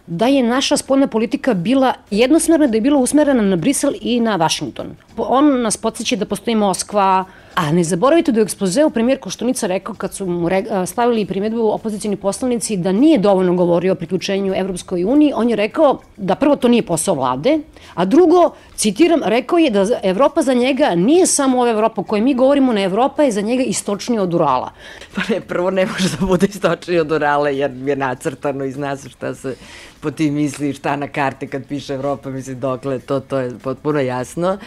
[0.07, 4.35] da je naša spoljna politika bila jednosmerna, da je bila usmerena na Brisel i na
[4.35, 4.95] Washington.
[5.17, 7.25] On nas podsjeća da postoji Moskva,
[7.55, 10.49] a ne zaboravite da je u ekspozeu premijer Koštunica rekao kad su mu
[10.85, 15.99] stavili primjedbu opozicijni poslanici da nije dovoljno govorio o priključenju Evropskoj uniji, on je rekao
[16.17, 17.59] da prvo to nije posao vlade,
[17.93, 22.21] a drugo, citiram, rekao je da Evropa za njega nije samo ova Evropa o kojoj
[22.21, 24.71] mi govorimo, ne Evropa je za njega istočnija od Urala.
[25.15, 28.97] Pa ne, prvo ne može da bude istočnija od Urala jer je nacrtano i zna
[28.97, 29.55] se šta se
[29.99, 33.99] po tim misli, šta na karti kad piše Evropa, misli dokle, to, to je potpuno
[33.99, 34.57] jasno.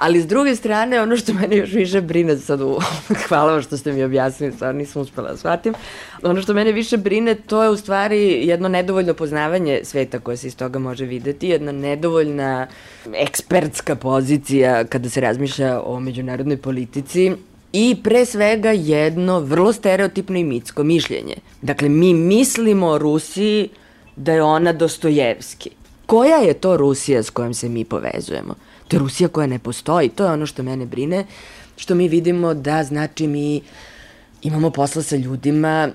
[0.00, 2.78] Ali s druge strane, ono što mene još više brine, sad u,
[3.28, 5.74] hvala vam što ste mi objasnili, stvarno nisam uspela da shvatim,
[6.22, 10.46] ono što mene više brine, to je u stvari jedno nedovoljno poznavanje sveta koje se
[10.46, 12.66] iz toga može videti, jedna nedovoljna
[13.14, 17.32] ekspertska pozicija kada se razmišlja o međunarodnoj politici,
[17.72, 21.36] I pre svega jedno vrlo stereotipno i mitsko mišljenje.
[21.62, 23.68] Dakle, mi mislimo o Rusiji
[24.16, 25.70] da je ona Dostojevski.
[26.06, 28.54] Koja je to Rusija s kojom se mi povezujemo?
[28.90, 31.26] To je Rusija koja ne postoji, to je ono što mene brine,
[31.76, 33.60] što mi vidimo da znači mi
[34.42, 35.88] imamo posla sa ljudima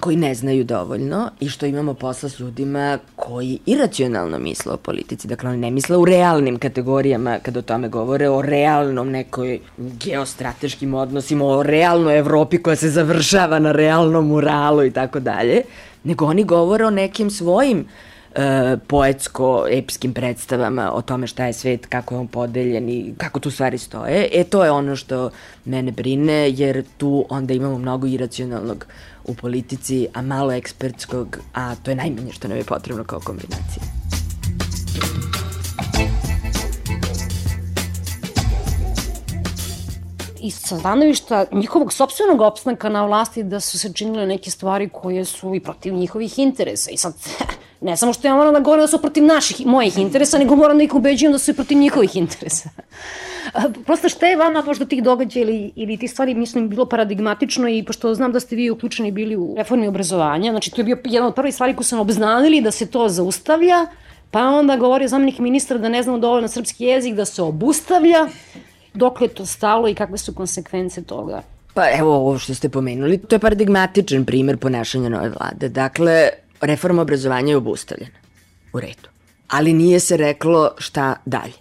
[0.00, 5.28] koji ne znaju dovoljno i što imamo posla s ljudima koji iracionalno misle o politici.
[5.28, 10.94] Dakle, oni ne misle u realnim kategorijama kada o tome govore, o realnom nekoj geostrateškim
[10.94, 15.62] odnosima, o realnoj Evropi koja se završava na realnom muralu i tako dalje,
[16.04, 21.86] nego oni govore o nekim svojim uh, e, poetsko-epskim predstavama o tome šta je svet,
[21.86, 24.28] kako je on podeljen i kako tu stvari stoje.
[24.32, 25.30] E, to je ono što
[25.64, 28.86] mene brine, jer tu onda imamo mnogo iracionalnog
[29.24, 34.02] u politici, a malo ekspertskog, a to je najmanje što nam je potrebno kao kombinacija.
[40.42, 45.24] i sa stanovišta njihovog sobstvenog opstanka na vlasti da su se činile neke stvari koje
[45.24, 46.90] su i protiv njihovih interesa.
[46.90, 47.14] I sad,
[47.82, 50.78] ne samo što ja moram da govorim da su protiv naših, mojih interesa, nego moram
[50.78, 52.68] da ih ubeđujem da su i protiv njihovih interesa.
[53.86, 57.82] Prosto šta je vama možda tih događaja ili, ili ti stvari, mislim, bilo paradigmatično i
[57.84, 61.28] pošto znam da ste vi uključeni bili u reformi obrazovanja, znači to je bio jedna
[61.28, 63.86] od prvih stvari koju sam obznanili da se to zaustavlja,
[64.30, 68.26] pa onda govorio zamenik ministra da ne znamo dovoljno srpski jezik, da se obustavlja,
[68.94, 71.42] dok je to stalo i kakve su konsekvence toga?
[71.74, 75.68] Pa evo ovo što ste pomenuli, to je paradigmatičan primer ponašanja nove vlade.
[75.68, 76.28] Dakle,
[76.62, 78.18] reforma obrazovanja je obustavljena.
[78.72, 79.08] U redu.
[79.48, 81.52] Ali nije se reklo šta dalje.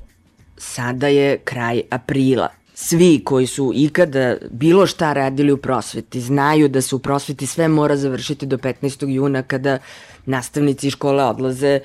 [0.58, 2.49] Sada je kraj aprila.
[2.74, 7.68] Svi koji su ikada bilo šta radili u prosveti znaju da se u prosveti sve
[7.68, 9.08] mora završiti do 15.
[9.08, 9.78] juna kada
[10.26, 11.80] nastavnici iz škole odlaze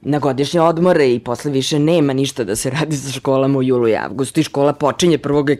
[0.00, 3.88] na godišnje odmore i posle više nema ništa da se radi sa školama u julu
[3.88, 5.56] i avgustu i škola počinje 1.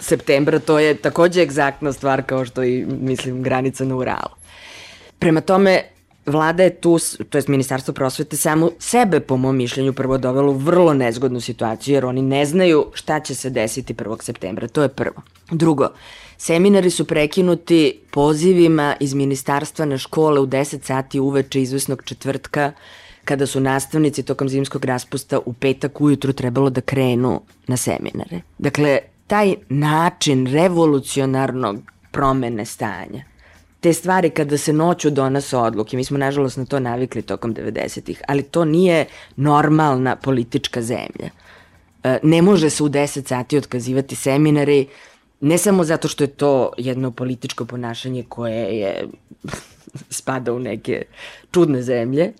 [0.00, 4.34] septembra, to je takođe egzaktna stvar kao što i, mislim, granica na Uralu.
[5.18, 5.82] Prema tome,
[6.26, 6.98] vlada je tu,
[7.28, 11.94] to je ministarstvo prosvete, samo sebe, po mom mišljenju, prvo dovelo u vrlo nezgodnu situaciju,
[11.94, 14.22] jer oni ne znaju šta će se desiti 1.
[14.22, 14.68] septembra.
[14.68, 15.22] To je prvo.
[15.50, 15.88] Drugo,
[16.38, 22.72] seminari su prekinuti pozivima iz ministarstva na škole u 10 sati uveče izvesnog četvrtka,
[23.24, 28.40] kada su nastavnici tokom zimskog raspusta u petak ujutru trebalo da krenu na seminare.
[28.58, 31.78] Dakle, taj način revolucionarnog
[32.10, 33.24] promene stanja,
[33.82, 38.22] te stvari kada se noću donose odluke, mi smo nažalost na to navikli tokom 90-ih,
[38.28, 39.06] ali to nije
[39.36, 41.30] normalna politička zemlja.
[42.04, 44.86] E, ne može se u 10 sati otkazivati seminari,
[45.40, 49.08] ne samo zato što je to jedno političko ponašanje koje je
[50.18, 51.02] spada u neke
[51.50, 52.32] čudne zemlje,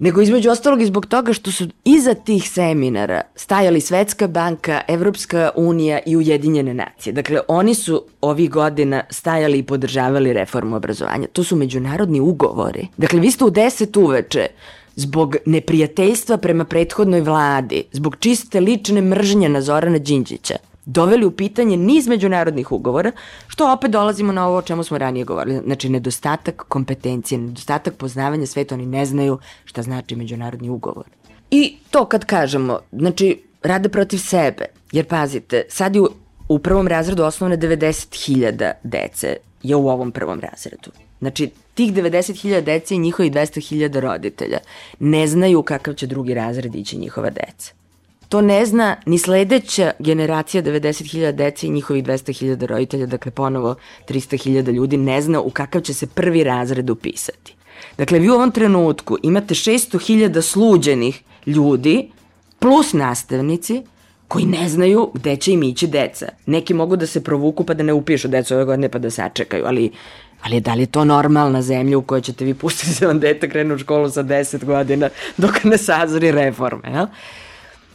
[0.00, 5.50] nego između ostalog i zbog toga što su iza tih seminara stajali Svetska banka, Evropska
[5.56, 7.12] unija i Ujedinjene nacije.
[7.12, 11.26] Dakle, oni su ovih godina stajali i podržavali reformu obrazovanja.
[11.32, 12.88] To su međunarodni ugovori.
[12.96, 14.46] Dakle, vi ste u deset uveče
[14.96, 20.56] zbog neprijateljstva prema prethodnoj vladi, zbog čiste lične mržnje na Zorana Đinđića,
[20.90, 23.12] doveli u pitanje niz međunarodnih ugovora,
[23.46, 25.60] što opet dolazimo na ovo o čemu smo ranije govorili.
[25.64, 31.04] Znači, nedostatak kompetencije, nedostatak poznavanja sveta, oni ne znaju šta znači međunarodni ugovor.
[31.50, 36.08] I to kad kažemo, znači, rade protiv sebe, jer pazite, sad je u,
[36.48, 40.90] u prvom razredu osnovne 90.000 dece je u ovom prvom razredu.
[41.18, 44.58] Znači, tih 90.000 dece i njihovi 200.000 roditelja
[44.98, 47.79] ne znaju kakav će drugi razred ići njihova deca.
[48.30, 53.74] To ne zna ni sledeća generacija 90.000 dece i njihovih 200.000 roditelja, dakle ponovo
[54.08, 57.54] 300.000 ljudi, ne zna u kakav će se prvi razred upisati.
[57.98, 62.10] Dakle, vi u ovom trenutku imate 600.000 sluđenih ljudi
[62.58, 63.82] plus nastavnici
[64.28, 66.28] koji ne znaju gde će im ići deca.
[66.46, 69.64] Neki mogu da se provuku pa da ne upišu decu ove godine pa da sačekaju,
[69.66, 69.90] ali
[70.42, 73.48] Ali da li je to normalna zemlja u kojoj ćete vi pustiti da vam dete
[73.48, 77.06] krene u školu sa 10 godina dok ne sazori reforme, jel?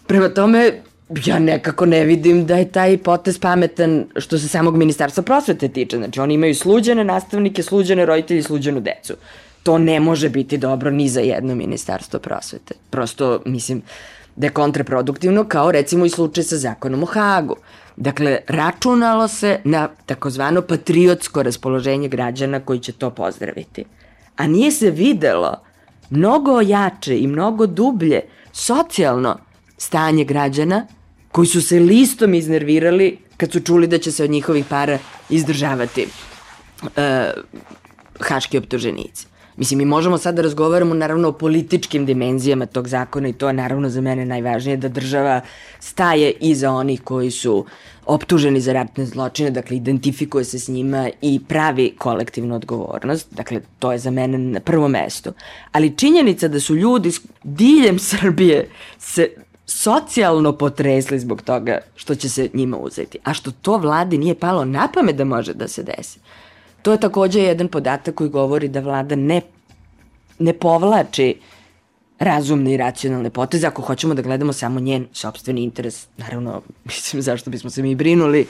[0.07, 0.81] Prema tome,
[1.25, 5.97] ja nekako ne vidim da je taj potez pametan što se samog ministarstva prosvete tiče.
[5.97, 9.13] Znači, oni imaju sluđene nastavnike, sluđene roditelji, sluđenu decu.
[9.63, 12.73] To ne može biti dobro ni za jedno ministarstvo prosvete.
[12.89, 13.81] Prosto, mislim,
[14.35, 17.55] da je kontraproduktivno kao recimo i slučaj sa zakonom o Hagu.
[17.95, 23.85] Dakle, računalo se na takozvano patriotsko raspoloženje građana koji će to pozdraviti.
[24.35, 25.61] A nije se videlo
[26.09, 29.37] mnogo jače i mnogo dublje socijalno
[29.77, 30.87] stanje građana
[31.31, 34.97] koji su se listom iznervirali kad su čuli da će se od njihovih para
[35.29, 36.07] izdržavati
[36.81, 36.89] uh,
[38.19, 39.27] haški optuženici.
[39.57, 43.53] Mislim, mi možemo sad da razgovaramo naravno o političkim dimenzijama tog zakona i to je
[43.53, 45.41] naravno za mene najvažnije da država
[45.79, 47.65] staje iza onih koji su
[48.05, 53.91] optuženi za ratne zločine, dakle identifikuje se s njima i pravi kolektivnu odgovornost, dakle to
[53.91, 55.33] je za mene na prvo mesto.
[55.71, 57.11] Ali činjenica da su ljudi
[57.43, 58.69] diljem Srbije
[58.99, 59.29] se
[59.65, 64.65] socijalno potresli zbog toga što će se njima uzeti, a što to vladi nije palo
[64.65, 66.19] na pamet da može da se desi.
[66.81, 69.41] To je takođe jedan podatak koji govori da vlada ne,
[70.39, 71.35] ne povlači
[72.19, 77.49] razumne i racionalne poteze, ako hoćemo da gledamo samo njen sobstveni interes, naravno, mislim, zašto
[77.49, 78.47] bismo se mi brinuli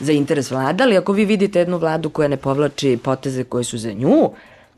[0.00, 3.78] za interes vlada, ali ako vi vidite jednu vladu koja ne povlači poteze koje su
[3.78, 4.30] za nju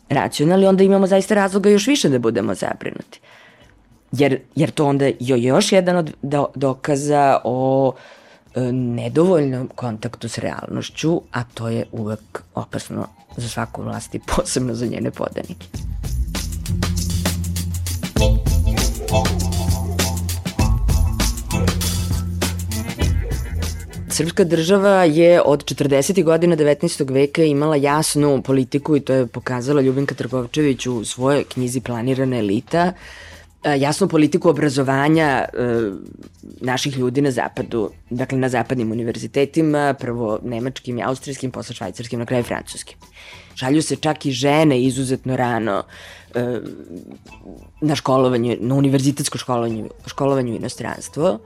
[0.09, 3.21] racionalni, onda imamo zaista razloga još više da budemo zabrinuti.
[4.13, 7.93] Jer, jer to onda je još jedan od do, dokaza o
[8.55, 13.07] e, nedovoljnom kontaktu s realnošću, a to je uvek opasno
[13.37, 15.67] za svaku vlast i posebno za njene podanike.
[24.09, 26.25] Srpska država je od 40.
[26.25, 27.13] godina 19.
[27.13, 32.79] veka imala jasnu politiku i to je pokazala Ljubinka Trgovčević u svojoj knjizi Planirana elita,
[32.79, 32.93] e,
[33.65, 35.47] jasnu politiku obrazovanja e,
[36.61, 42.27] naših ljudi na zapadu, dakle na zapadnim univerzitetima, prvo nemačkim i austrijskim, posle švajcarskim, na
[42.27, 42.99] kraju francuskim.
[43.55, 45.83] Šalju se čak i žene izuzetno rano
[46.35, 46.61] e,
[47.81, 51.39] na školovanje, na univerzitetsko školovanje, školovanje u inostranstvo.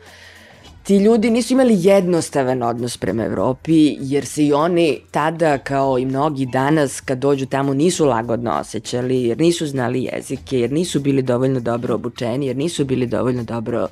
[0.85, 6.07] Ti ljudi nisu imali jednostavan odnos prema Evropi, jer se i oni tada, kao i
[6.07, 11.22] mnogi danas, kad dođu tamo, nisu lagodno osjećali, jer nisu znali jezike, jer nisu bili
[11.22, 13.89] dovoljno dobro obučeni, jer nisu bili dovoljno dobro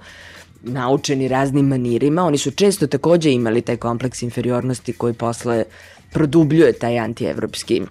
[0.62, 2.24] naučeni raznim manirima.
[2.24, 5.64] Oni su često takođe imali taj kompleks inferiornosti koji posle
[6.11, 7.82] produbljuje taj antievropski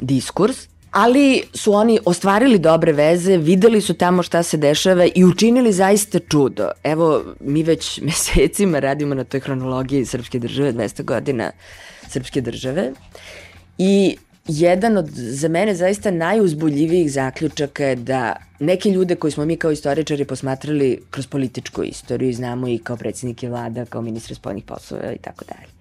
[0.00, 5.72] diskurs ali su oni ostvarili dobre veze, videli su tamo šta se dešava i učinili
[5.72, 6.68] zaista čudo.
[6.84, 11.50] Evo, mi već mesecima radimo na toj hronologiji Srpske države, 200 godina
[12.08, 12.92] Srpske države
[13.78, 14.16] i
[14.48, 19.70] jedan od za mene zaista najuzbuljivijih zaključaka je da neke ljude koji smo mi kao
[19.70, 25.18] istoričari posmatrali kroz političku istoriju, znamo i kao predsednike vlada, kao ministre spoljnih poslova i
[25.18, 25.77] tako dalje.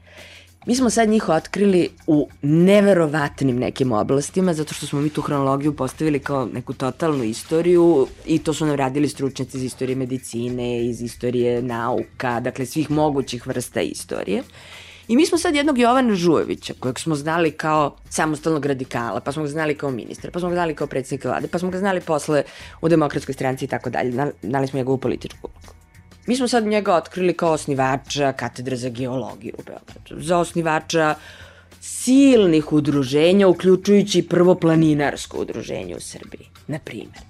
[0.68, 5.76] Mi smo sad njih otkrili u neverovatnim nekim oblastima, zato što smo mi tu hronologiju
[5.76, 11.02] postavili kao neku totalnu istoriju i to su nam radili stručnjaci iz istorije medicine, iz
[11.02, 14.44] istorije nauka, dakle svih mogućih vrsta istorije.
[15.08, 19.44] I mi smo sad jednog Jovana Žujevića, kojeg smo znali kao samostalnog radikala, pa smo
[19.44, 22.02] ga znali kao ministra, pa smo ga znali kao predsednika vlade, pa smo ga znali
[22.02, 22.44] posle
[22.82, 24.32] u demokratskoj stranci i tako dalje.
[24.44, 25.77] Znali smo njegovu političku ulogu.
[26.28, 31.16] Mi smo sad njega otkrili kao osnivača katedre za geologiju u Beogradu, za osnivača
[31.82, 37.22] silnih udruženja, uključujući prvo planinarsko udruženje u Srbiji, na primjer.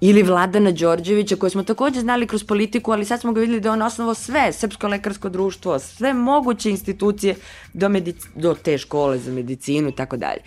[0.00, 3.72] Ili Vladana Đorđevića, koje smo takođe znali kroz politiku, ali sad smo ga videli da
[3.72, 7.34] on osnovo sve, Srpsko lekarsko društvo, sve moguće institucije
[7.72, 7.90] do,
[8.34, 10.40] do te škole za medicinu i tako dalje.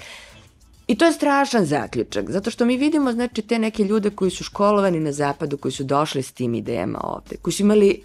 [0.90, 4.44] I to je strašan zaključak, zato što mi vidimo znači, te neke ljude koji su
[4.44, 8.02] školovani na zapadu, koji su došli s tim idejama ovde, koji su imali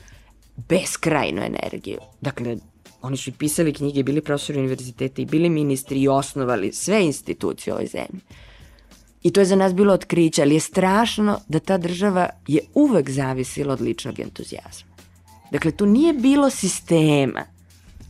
[0.68, 1.98] beskrajnu energiju.
[2.20, 2.56] Dakle,
[3.02, 7.72] oni su i pisali knjige, bili profesori univerziteta i bili ministri i osnovali sve institucije
[7.72, 8.20] u ovoj zemlji.
[9.22, 13.10] I to je za nas bilo otkriće, ali je strašno da ta država je uvek
[13.10, 14.90] zavisila od ličnog entuzijazma.
[15.52, 17.44] Dakle, tu nije bilo sistema,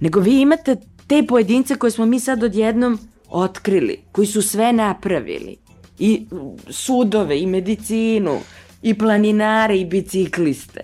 [0.01, 0.77] nego vi imate
[1.07, 2.98] te pojedince koje smo mi sad odjednom
[3.35, 5.56] otkrili, koji su sve napravili.
[5.98, 6.27] I
[6.70, 8.39] sudove, i medicinu,
[8.82, 10.81] i planinare, i bicikliste.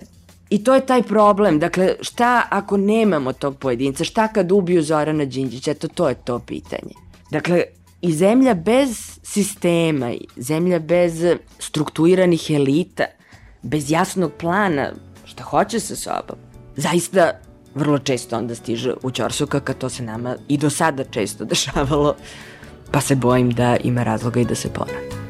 [0.49, 1.59] I to je taj problem.
[1.59, 4.03] Dakle, šta ako nemamo tog pojedinca?
[4.03, 5.71] Šta kad ubiju Zorana Đinđića?
[5.71, 6.93] Eto, to je to pitanje.
[7.31, 7.63] Dakle,
[8.01, 11.25] i zemlja bez sistema, zemlja bez
[11.59, 13.05] strukturiranih elita,
[13.61, 14.91] bez jasnog plana,
[15.25, 16.37] šta hoće sa sobom,
[16.75, 17.31] zaista
[17.75, 22.15] vrlo često onda stiže u Ćorsokaka, to se nama i do sada često dešavalo,
[22.91, 25.21] pa se bojim da ima razloga i da se ponavlja.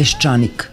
[0.00, 0.70] peščanik.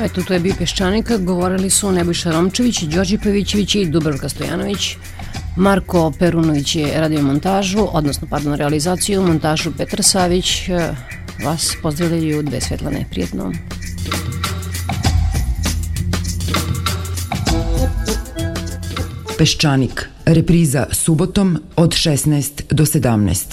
[0.00, 4.96] Eto, to je bio Peščanika, govorili su Nebojša Romčević, Đorđe Pavićević i Dubravka Stojanović.
[5.60, 10.68] Marko Perunović je radio montažu, odnosno, pardon, realizaciju, montažu Petar Savić.
[10.68, 10.94] E,
[11.44, 13.04] vas pozdravljaju dve Svetlane.
[13.10, 13.52] Prijetno.
[19.38, 20.08] Peščanik.
[20.26, 23.49] Repriza subotom od 16 do 17.